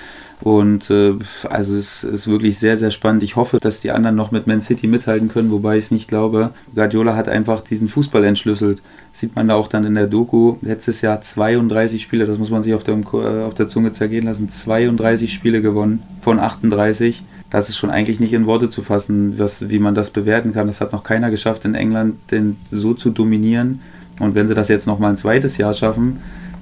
[0.45, 1.15] Und äh,
[1.49, 3.23] also es ist wirklich sehr, sehr spannend.
[3.23, 6.07] Ich hoffe, dass die anderen noch mit Man City mithalten können, wobei ich es nicht
[6.07, 6.51] glaube.
[6.75, 8.83] Guardiola hat einfach diesen Fußball entschlüsselt.
[9.11, 10.57] Sieht man da auch dann in der Doku.
[10.61, 14.27] Letztes Jahr 32 Spiele, das muss man sich auf der, äh, auf der Zunge zergehen
[14.27, 14.51] lassen.
[14.51, 17.23] 32 Spiele gewonnen von 38.
[17.49, 20.67] Das ist schon eigentlich nicht in Worte zu fassen, was, wie man das bewerten kann.
[20.67, 23.81] Das hat noch keiner geschafft in England, den so zu dominieren.
[24.21, 26.19] Und wenn sie das jetzt noch mal ein zweites Jahr schaffen,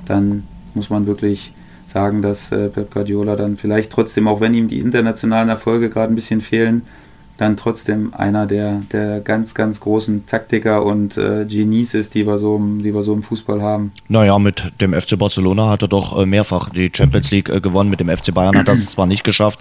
[0.06, 1.52] dann muss man wirklich
[1.92, 6.12] sagen, dass äh, Pep Guardiola dann vielleicht trotzdem, auch wenn ihm die internationalen Erfolge gerade
[6.12, 6.82] ein bisschen fehlen,
[7.42, 12.38] dann trotzdem einer der, der ganz, ganz großen Taktiker und äh, Genies ist, die wir,
[12.38, 13.92] so, die wir so im Fußball haben.
[14.08, 17.90] Naja, mit dem FC Barcelona hat er doch äh, mehrfach die Champions League äh, gewonnen.
[17.90, 19.60] Mit dem FC Bayern hat er es zwar nicht geschafft,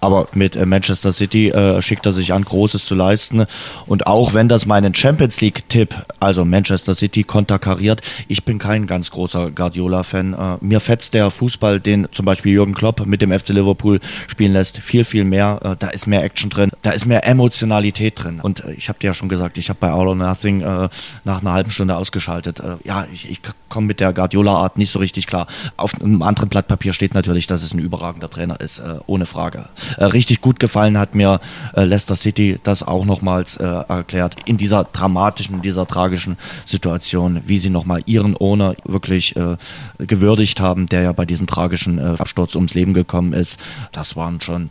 [0.00, 3.46] aber mit äh, Manchester City äh, schickt er sich an, Großes zu leisten.
[3.86, 9.12] Und auch wenn das meinen Champions League-Tipp, also Manchester City, konterkariert, ich bin kein ganz
[9.12, 10.34] großer Guardiola-Fan.
[10.34, 14.52] Äh, mir fetzt der Fußball, den zum Beispiel Jürgen Klopp mit dem FC Liverpool spielen
[14.52, 15.76] lässt, viel, viel mehr.
[15.78, 18.40] da ist mehr Action drin, da ist mehr Emotionalität drin.
[18.40, 21.52] Und ich habe dir ja schon gesagt, ich habe bei All or Nothing nach einer
[21.52, 22.62] halben Stunde ausgeschaltet.
[22.84, 25.46] ja, ich, ich komme mit der Guardiola-Art nicht so richtig klar.
[25.76, 29.68] Auf einem anderen Blatt Papier steht natürlich, dass es ein überragender Trainer ist, ohne Frage.
[29.96, 31.40] Äh, richtig gut gefallen hat mir
[31.74, 34.36] äh, Leicester City das auch nochmals äh, erklärt.
[34.44, 39.56] In dieser dramatischen, in dieser tragischen Situation, wie sie nochmal ihren Owner wirklich äh,
[39.98, 43.58] gewürdigt haben, der ja bei diesem tragischen äh, Absturz ums Leben gekommen ist.
[43.92, 44.70] Das waren schon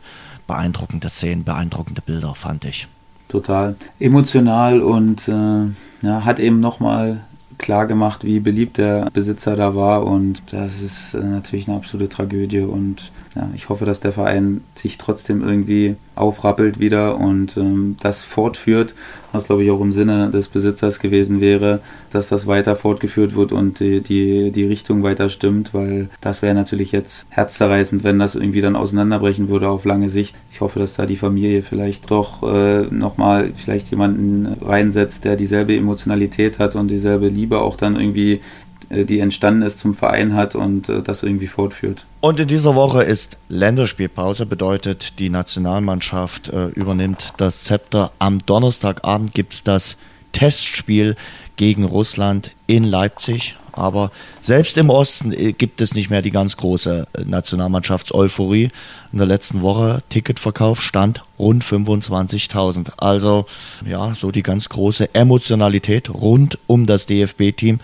[0.50, 2.88] beeindruckende Szenen, beeindruckende Bilder, fand ich.
[3.28, 3.76] Total.
[4.00, 5.68] Emotional und äh,
[6.02, 7.22] ja, hat eben nochmal
[7.60, 10.06] klar gemacht, wie beliebt der Besitzer da war.
[10.06, 12.62] Und das ist äh, natürlich eine absolute Tragödie.
[12.62, 18.24] Und ja, ich hoffe, dass der Verein sich trotzdem irgendwie aufrappelt wieder und ähm, das
[18.24, 18.94] fortführt,
[19.32, 21.80] was glaube ich auch im Sinne des Besitzers gewesen wäre,
[22.12, 26.54] dass das weiter fortgeführt wird und die, die, die Richtung weiter stimmt, weil das wäre
[26.54, 30.36] natürlich jetzt herzzerreißend, wenn das irgendwie dann auseinanderbrechen würde auf lange Sicht.
[30.52, 35.78] Ich hoffe, dass da die Familie vielleicht doch äh, nochmal vielleicht jemanden reinsetzt, der dieselbe
[35.78, 38.42] Emotionalität hat und dieselbe Liebe auch dann irgendwie
[38.90, 42.06] die entstanden ist, zum Verein hat und äh, das irgendwie fortführt.
[42.22, 48.12] Und in dieser Woche ist Länderspielpause, bedeutet, die Nationalmannschaft äh, übernimmt das Zepter.
[48.20, 49.98] Am Donnerstagabend gibt es das
[50.32, 51.16] Testspiel
[51.56, 53.58] gegen Russland in Leipzig.
[53.74, 54.12] Aber
[54.42, 58.70] selbst im Osten äh, gibt es nicht mehr die ganz große äh, Nationalmannschafts-Euphorie.
[59.12, 62.94] In der letzten Woche Ticketverkauf stand rund 25.000.
[62.98, 63.46] Also
[63.86, 67.80] ja, so die ganz große Emotionalität rund um das DFB-Team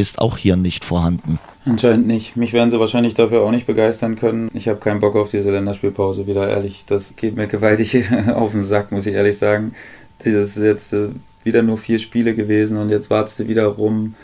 [0.00, 1.38] ist auch hier nicht vorhanden.
[1.66, 2.36] Anscheinend nicht.
[2.36, 4.50] Mich werden sie wahrscheinlich dafür auch nicht begeistern können.
[4.54, 6.84] Ich habe keinen Bock auf diese Länderspielpause wieder, ehrlich.
[6.86, 8.02] Das geht mir gewaltig
[8.34, 9.74] auf den Sack, muss ich ehrlich sagen.
[10.18, 11.10] Das ist jetzt äh,
[11.44, 14.14] wieder nur vier Spiele gewesen und jetzt wartest du wieder rum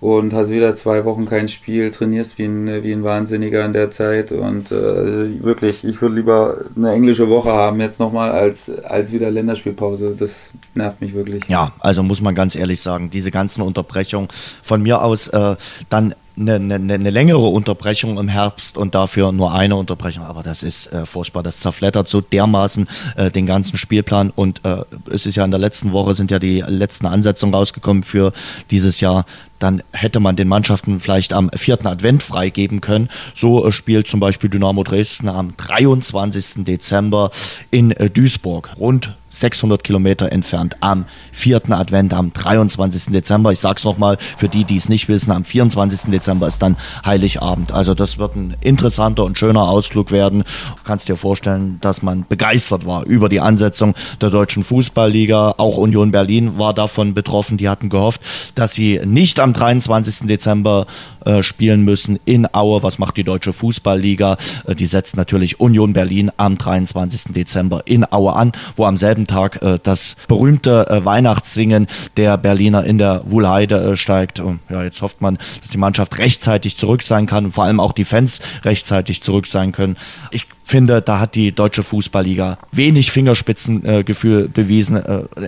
[0.00, 3.90] und hast wieder zwei Wochen kein Spiel, trainierst wie ein, wie ein Wahnsinniger in der
[3.90, 9.12] Zeit und äh, wirklich, ich würde lieber eine englische Woche haben jetzt nochmal als, als
[9.12, 10.14] wieder Länderspielpause.
[10.18, 11.44] Das nervt mich wirklich.
[11.48, 14.28] Ja, also muss man ganz ehrlich sagen, diese ganzen Unterbrechungen
[14.62, 15.56] von mir aus äh,
[15.88, 20.24] dann eine, eine, eine längere Unterbrechung im Herbst und dafür nur eine Unterbrechung.
[20.24, 21.42] Aber das ist äh, furchtbar.
[21.42, 24.30] Das zerflettert so dermaßen äh, den ganzen Spielplan.
[24.30, 28.02] Und äh, es ist ja in der letzten Woche sind ja die letzten Ansetzungen rausgekommen
[28.02, 28.32] für
[28.70, 29.24] dieses Jahr.
[29.58, 33.08] Dann hätte man den Mannschaften vielleicht am vierten Advent freigeben können.
[33.34, 36.64] So äh, spielt zum Beispiel Dynamo Dresden am 23.
[36.64, 37.30] Dezember
[37.70, 38.70] in äh, Duisburg.
[38.78, 43.12] Rund 600 Kilometer entfernt am vierten Advent am 23.
[43.12, 43.52] Dezember.
[43.52, 46.10] Ich sage es nochmal für die, die es nicht wissen, am 24.
[46.10, 47.72] Dezember ist dann Heiligabend.
[47.72, 50.44] Also das wird ein interessanter und schöner Ausflug werden.
[50.76, 55.54] Du kannst dir vorstellen, dass man begeistert war über die Ansetzung der deutschen Fußballliga.
[55.58, 57.58] Auch Union Berlin war davon betroffen.
[57.58, 58.20] Die hatten gehofft,
[58.54, 60.26] dass sie nicht am 23.
[60.26, 60.86] Dezember
[61.24, 62.82] äh, spielen müssen in Aue.
[62.82, 64.36] Was macht die deutsche Fußballliga?
[64.66, 67.32] Äh, die setzt natürlich Union Berlin am 23.
[67.32, 71.86] Dezember in Aue an, wo am selben Tag äh, das berühmte äh, Weihnachtssingen
[72.16, 74.40] der Berliner in der Wuhlheide äh, steigt.
[74.40, 77.80] Und ja, jetzt hofft man, dass die Mannschaft rechtzeitig zurück sein kann und vor allem
[77.80, 79.96] auch die Fans rechtzeitig zurück sein können.
[80.30, 85.00] Ich finde, da hat die deutsche Fußballliga wenig Fingerspitzengefühl bewiesen.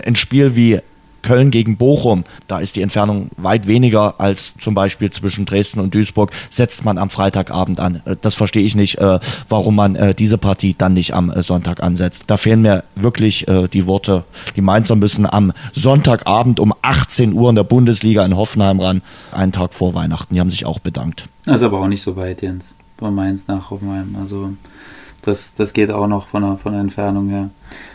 [0.05, 0.79] ein Spiel wie
[1.21, 5.93] Köln gegen Bochum, da ist die Entfernung weit weniger als zum Beispiel zwischen Dresden und
[5.93, 8.01] Duisburg, setzt man am Freitagabend an.
[8.05, 11.81] Äh, das verstehe ich nicht, äh, warum man äh, diese Partie dann nicht am Sonntag
[11.83, 12.25] ansetzt.
[12.27, 14.23] Da fehlen mir wirklich die Worte.
[14.55, 19.01] Die Mainzer müssen am Sonntagabend um 18 Uhr in der Bundesliga in Hoffenheim ran,
[19.31, 20.33] einen Tag vor Weihnachten.
[20.33, 21.27] Die haben sich auch bedankt.
[21.45, 24.15] Das ist aber auch nicht so weit, Jens, von Mainz nach Hoffenheim.
[24.19, 24.51] Also
[25.21, 27.49] das, das geht auch noch von der, von der Entfernung her.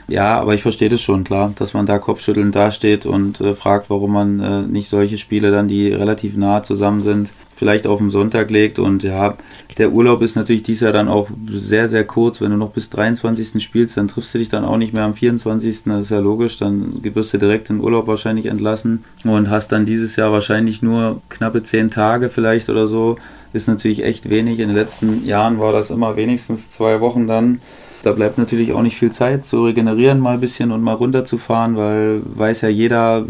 [0.06, 3.88] Ja, aber ich verstehe das schon, klar, dass man da kopfschüttelnd dasteht und äh, fragt,
[3.88, 8.10] warum man äh, nicht solche Spiele dann, die relativ nah zusammen sind, vielleicht auf den
[8.10, 8.78] Sonntag legt.
[8.78, 9.36] Und ja,
[9.78, 12.42] der Urlaub ist natürlich dies Jahr dann auch sehr, sehr kurz.
[12.42, 13.62] Wenn du noch bis 23.
[13.62, 15.84] spielst, dann triffst du dich dann auch nicht mehr am 24.
[15.84, 16.58] Das ist ja logisch.
[16.58, 21.22] Dann wirst du direkt in Urlaub wahrscheinlich entlassen und hast dann dieses Jahr wahrscheinlich nur
[21.30, 23.16] knappe zehn Tage vielleicht oder so.
[23.54, 24.58] Ist natürlich echt wenig.
[24.58, 27.60] In den letzten Jahren war das immer wenigstens zwei Wochen dann.
[28.04, 31.76] Da bleibt natürlich auch nicht viel Zeit zu regenerieren mal ein bisschen und mal runterzufahren,
[31.76, 33.24] weil weiß ja jeder,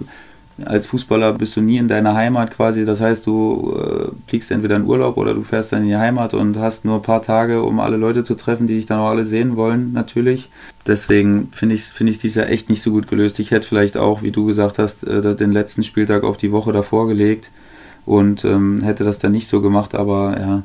[0.64, 2.84] als Fußballer bist du nie in deiner Heimat quasi.
[2.84, 6.34] Das heißt, du äh, fliegst entweder in Urlaub oder du fährst dann in die Heimat
[6.34, 9.10] und hast nur ein paar Tage, um alle Leute zu treffen, die dich dann auch
[9.10, 10.50] alle sehen wollen, natürlich.
[10.88, 13.38] Deswegen finde ich es find ich dies Jahr echt nicht so gut gelöst.
[13.38, 16.72] Ich hätte vielleicht auch, wie du gesagt hast, äh, den letzten Spieltag auf die Woche
[16.72, 17.52] davor gelegt
[18.06, 20.62] und ähm, hätte das dann nicht so gemacht, aber ja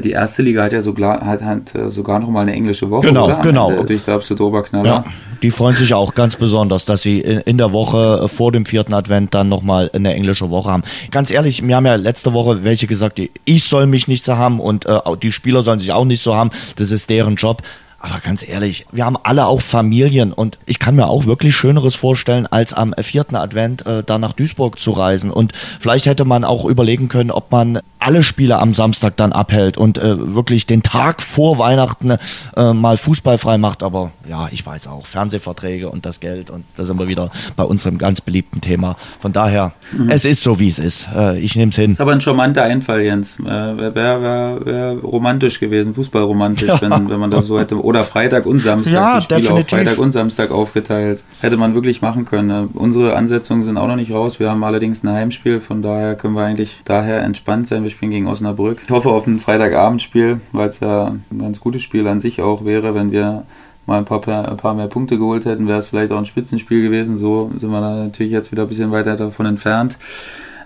[0.00, 3.06] die erste Liga hat ja sogar, hat, hat äh, sogar noch mal eine englische Woche.
[3.06, 3.40] Genau, oder?
[3.40, 3.82] genau.
[3.84, 4.88] Durch der absolute Oberknaller.
[4.88, 5.04] Ja,
[5.42, 9.34] die freuen sich auch ganz besonders, dass sie in der Woche vor dem vierten Advent
[9.34, 10.82] dann nochmal eine englische Woche haben.
[11.10, 14.60] Ganz ehrlich, mir haben ja letzte Woche welche gesagt, ich soll mich nicht so haben
[14.60, 16.50] und äh, die Spieler sollen sich auch nicht so haben.
[16.76, 17.62] Das ist deren Job.
[18.08, 21.96] Aber ganz ehrlich, wir haben alle auch Familien und ich kann mir auch wirklich Schöneres
[21.96, 25.32] vorstellen, als am vierten Advent äh, da nach Duisburg zu reisen.
[25.32, 29.76] Und vielleicht hätte man auch überlegen können, ob man alle Spiele am Samstag dann abhält
[29.76, 32.12] und äh, wirklich den Tag vor Weihnachten
[32.56, 33.82] äh, mal fußballfrei macht.
[33.82, 37.64] Aber ja, ich weiß auch, Fernsehverträge und das Geld und da sind wir wieder bei
[37.64, 38.96] unserem ganz beliebten Thema.
[39.18, 40.10] Von daher, mhm.
[40.10, 41.08] es ist so, wie es ist.
[41.16, 41.90] Äh, ich nehme es hin.
[41.90, 43.40] Das ist aber ein charmanter Einfall, Jens.
[43.40, 46.80] Äh, Wäre wär, wär romantisch gewesen, fußballromantisch, ja.
[46.80, 49.64] wenn, wenn man das so hätte oder Freitag und Samstag, ja, die Spiele definitiv.
[49.64, 51.24] auf Freitag und Samstag aufgeteilt.
[51.40, 52.68] Hätte man wirklich machen können.
[52.74, 54.40] Unsere Ansetzungen sind auch noch nicht raus.
[54.40, 57.82] Wir haben allerdings ein Heimspiel, von daher können wir eigentlich daher entspannt sein.
[57.82, 58.78] Wir spielen gegen Osnabrück.
[58.84, 62.64] Ich hoffe auf ein Freitagabendspiel, weil es ja ein ganz gutes Spiel an sich auch
[62.64, 63.44] wäre, wenn wir
[63.86, 66.82] mal ein paar, ein paar mehr Punkte geholt hätten, wäre es vielleicht auch ein Spitzenspiel
[66.82, 67.16] gewesen.
[67.16, 69.96] So sind wir natürlich jetzt wieder ein bisschen weiter davon entfernt.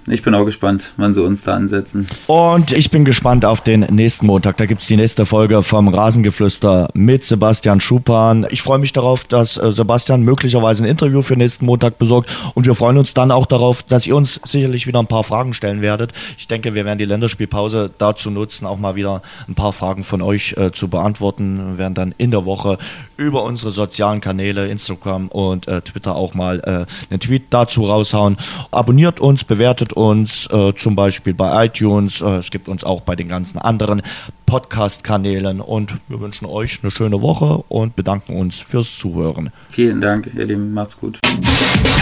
[0.07, 2.09] Ich bin auch gespannt, wann sie uns da ansetzen.
[2.27, 4.57] Und ich bin gespannt auf den nächsten Montag.
[4.57, 8.47] Da gibt es die nächste Folge vom Rasengeflüster mit Sebastian Schupan.
[8.51, 12.31] Ich freue mich darauf, dass äh, Sebastian möglicherweise ein Interview für nächsten Montag besorgt.
[12.55, 15.53] Und wir freuen uns dann auch darauf, dass ihr uns sicherlich wieder ein paar Fragen
[15.53, 16.13] stellen werdet.
[16.39, 20.23] Ich denke, wir werden die Länderspielpause dazu nutzen, auch mal wieder ein paar Fragen von
[20.23, 21.73] euch äh, zu beantworten.
[21.73, 22.79] Wir werden dann in der Woche
[23.17, 28.39] über unsere sozialen Kanäle, Instagram und äh, Twitter auch mal äh, einen Tweet dazu raushauen.
[28.71, 29.45] Abonniert uns,
[29.91, 32.21] bewertet uns äh, zum Beispiel bei iTunes.
[32.21, 34.03] Äh, es gibt uns auch bei den ganzen anderen
[34.47, 39.51] Podcast-Kanälen und wir wünschen euch eine schöne Woche und bedanken uns fürs Zuhören.
[39.69, 40.73] Vielen Dank, ihr Lieben.
[40.73, 41.19] Macht's gut.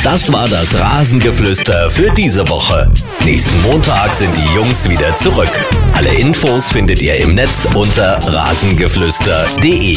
[0.04, 2.90] Das war das Rasengeflüster für diese Woche.
[3.24, 5.50] Nächsten Montag sind die Jungs wieder zurück.
[5.92, 9.96] Alle Infos findet ihr im Netz unter rasengeflüster.de.